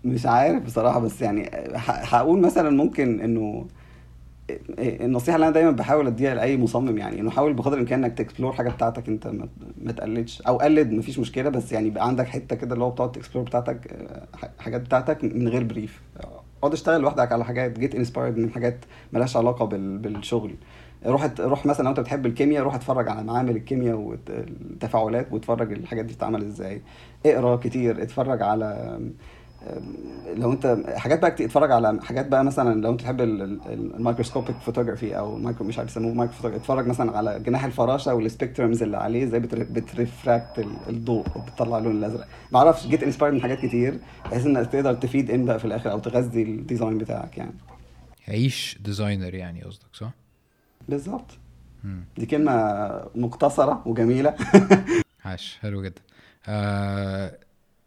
[0.04, 1.50] مش عارف بصراحة بس يعني
[1.86, 3.66] هقول مثلا ممكن إنه
[4.80, 8.54] النصيحة اللي أنا دايما بحاول أديها لأي مصمم يعني إنه حاول بقدر الإمكان إنك تكسبلور
[8.54, 9.28] حاجة بتاعتك أنت
[9.82, 10.42] ما تقلدش.
[10.42, 13.44] أو قلد مفيش مشكلة بس يعني يبقى عندك حتة كده اللي هو بتقعد ت explore
[13.46, 14.28] بتاعتك آه،
[14.60, 16.02] حاجات بتاعتك من غير brief
[16.60, 18.78] اقعد اشتغل لوحدك على حاجات get inspired من حاجات
[19.14, 20.52] ملهاش علاقة بال- بالشغل.
[21.06, 26.06] روح روح مثلا لو انت بتحب الكيمياء روح اتفرج على معامل الكيمياء والتفاعلات واتفرج الحاجات
[26.06, 26.82] دي بتتعمل إزاي.
[27.26, 29.00] اقرأ كتير اتفرج على
[30.36, 35.18] لو انت حاجات بقى اتفرج على حاجات بقى مثلا لو انت تحب ال microscopic photography
[35.18, 39.24] أو مايكرو مش عارف يسموه مايكرو اتفرج مثلا على جناح الفراشة وال spectrums اللي عليه
[39.24, 42.28] إزاي بتر- بت refract ال- الضوء وبتطلع اللون الأزرق.
[42.52, 45.92] ما أعرفش get inspired من حاجات كتير بحيث إنك تقدر تفيد إن بقى في الآخر
[45.92, 47.54] أو تغذي ال design بتاعك يعني.
[48.28, 50.12] عيش designer يعني قصدك صح؟
[50.90, 51.38] بالظبط.
[52.18, 52.54] دي كلمة
[53.16, 54.36] مختصره وجميلة.
[55.26, 56.02] عاش حلو جدا.
[56.48, 57.38] آه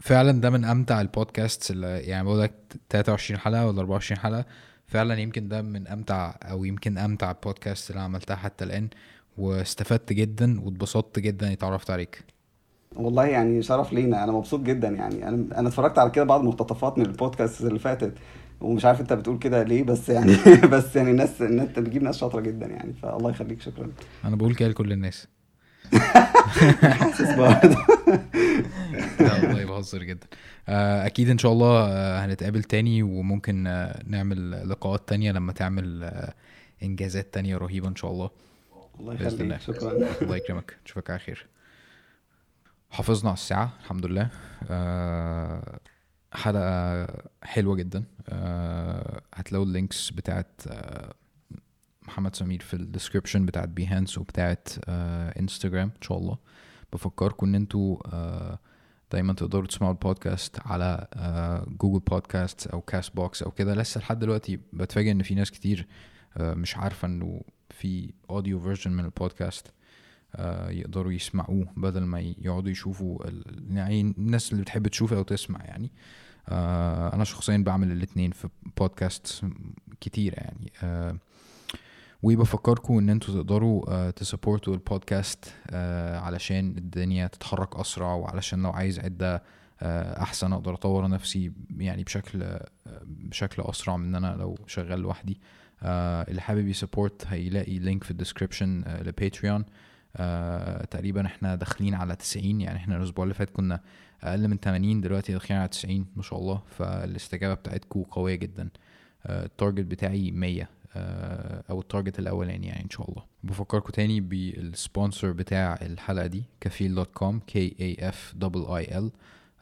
[0.01, 2.53] فعلا ده من أمتع البودكاست اللي يعني بقول لك
[2.91, 4.45] 23 حلقة ولا 24 حلقة.
[4.87, 8.89] فعلا يمكن ده من أمتع أو يمكن أمتع البودكاست اللي عملتها حتى الآن.
[9.39, 12.25] واستفدت جدا واتبسطت جدا إني اتعرفت عليك.
[12.97, 14.25] والله يعني شرف لينا.
[14.25, 15.29] أنا مبسوط جدا يعني.
[15.29, 18.15] أنا أنا اتفرجت على كده بعض مقتطفات من البودكاست اللي فاتت.
[18.63, 20.37] ومش عارف انت بتقول كده ليه بس يعني
[20.73, 23.91] بس يعني الناس ان انت بتجيب ناس شاطرة جدا يعني فالله يخليك شكرا.
[24.25, 25.27] أنا بقول كده لكل الناس.
[26.83, 27.77] حاسس برضه.
[29.21, 30.27] لا والله بهزر جدا.
[30.69, 36.11] آه، أكيد إن شاء الله آه، هنتقابل تاني وممكن آه، نعمل لقاءات تانية لما تعمل
[36.83, 38.31] إنجازات تانية رهيبة إن شاء الله.
[39.01, 39.27] الله الله.
[39.27, 39.93] يخليك شكرا.
[40.23, 40.77] الله يكرمك.
[40.85, 41.47] نشوفك على خير.
[42.91, 44.29] حافظنا على الساعة الحمد لله.
[46.33, 47.07] حلقة
[47.43, 48.05] حلوة جدا.
[48.29, 51.15] آه، هتلاقوا ال links بتاعت آه،
[52.03, 56.39] محمد سمير في ال description بتاعت بيهانس وبتاعت آه، انستجرام إن شاء الله.
[56.93, 58.59] بفكركم إن أنتوا آه،
[59.13, 63.75] دايما تقدروا تسمعوا البودكاست على آه، جوجل بودكاست أو كاست بوكس أو كده.
[63.75, 65.87] لسه لحد دلوقتي بتفاجئ إن في ناس كتير
[66.37, 69.73] آه، مش عارفة إنه في audio version من البودكاست.
[70.69, 73.19] يقدروا يسمعوه بدل ما يقعدوا يشوفوا
[73.71, 75.91] يعني الناس اللي بتحب تشوف أو تسمع يعني.
[76.49, 79.45] آه، أنا شخصيا بعمل الاتنين في بودكاست
[80.01, 80.73] كتير يعني.
[80.83, 81.17] آه،
[82.23, 88.63] وبفكركم إن أنتوا تقدروا ت support وا ال podcast آه، علشان الدنيا تتحرك أسرع وعلشان
[88.63, 89.43] لو عايز عدة
[89.83, 92.69] آه، أحسن أقدر أطور نفسي يعني بشكل آه،
[93.05, 95.41] بشكل أسرع من إن أنا لو شغال لوحدي.
[95.83, 99.65] آه، اللي حابب ي support هيلاقي link في ال description لباتريون
[100.17, 103.81] آه، تقريبا إحنا داخلين على 90 يعني إحنا الأسبوع اللي فات كنا
[104.23, 108.69] أقل من 80 دلوقتي داخلين على 90 ما شاء الله فالاستجابة بتاعتكم قوية جدا.
[109.27, 113.23] آه، ال target بتاعي 100 آه، أو ال target الأولاني يعني إن شاء الله.
[113.45, 118.99] بفكركم تاني بال sponsor بتاع الحلقة دي كفيل dot com k a f double e
[118.99, 119.11] l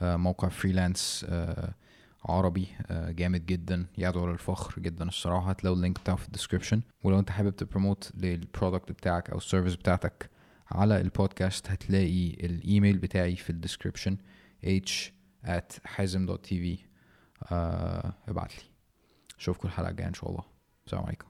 [0.02, 1.26] موقع freelance
[2.24, 5.50] عربي جامد جدا يدعو للفخر جدا الصراحة.
[5.50, 9.30] هتلاقوا ال link بتاعه في ال description ولو أنت حابب ت promote لل product بتاعك
[9.30, 10.29] أو ال service بتاعتك
[10.70, 14.16] على البودكاست هتلاقي الإيميل بتاعي في ال description
[14.64, 14.90] h
[15.46, 16.78] at حازم dot tv
[18.28, 18.62] ابعت لي
[19.38, 20.44] أشوفكم الحلقة الجاية إن شاء الله.
[20.86, 21.29] السلام عليكم.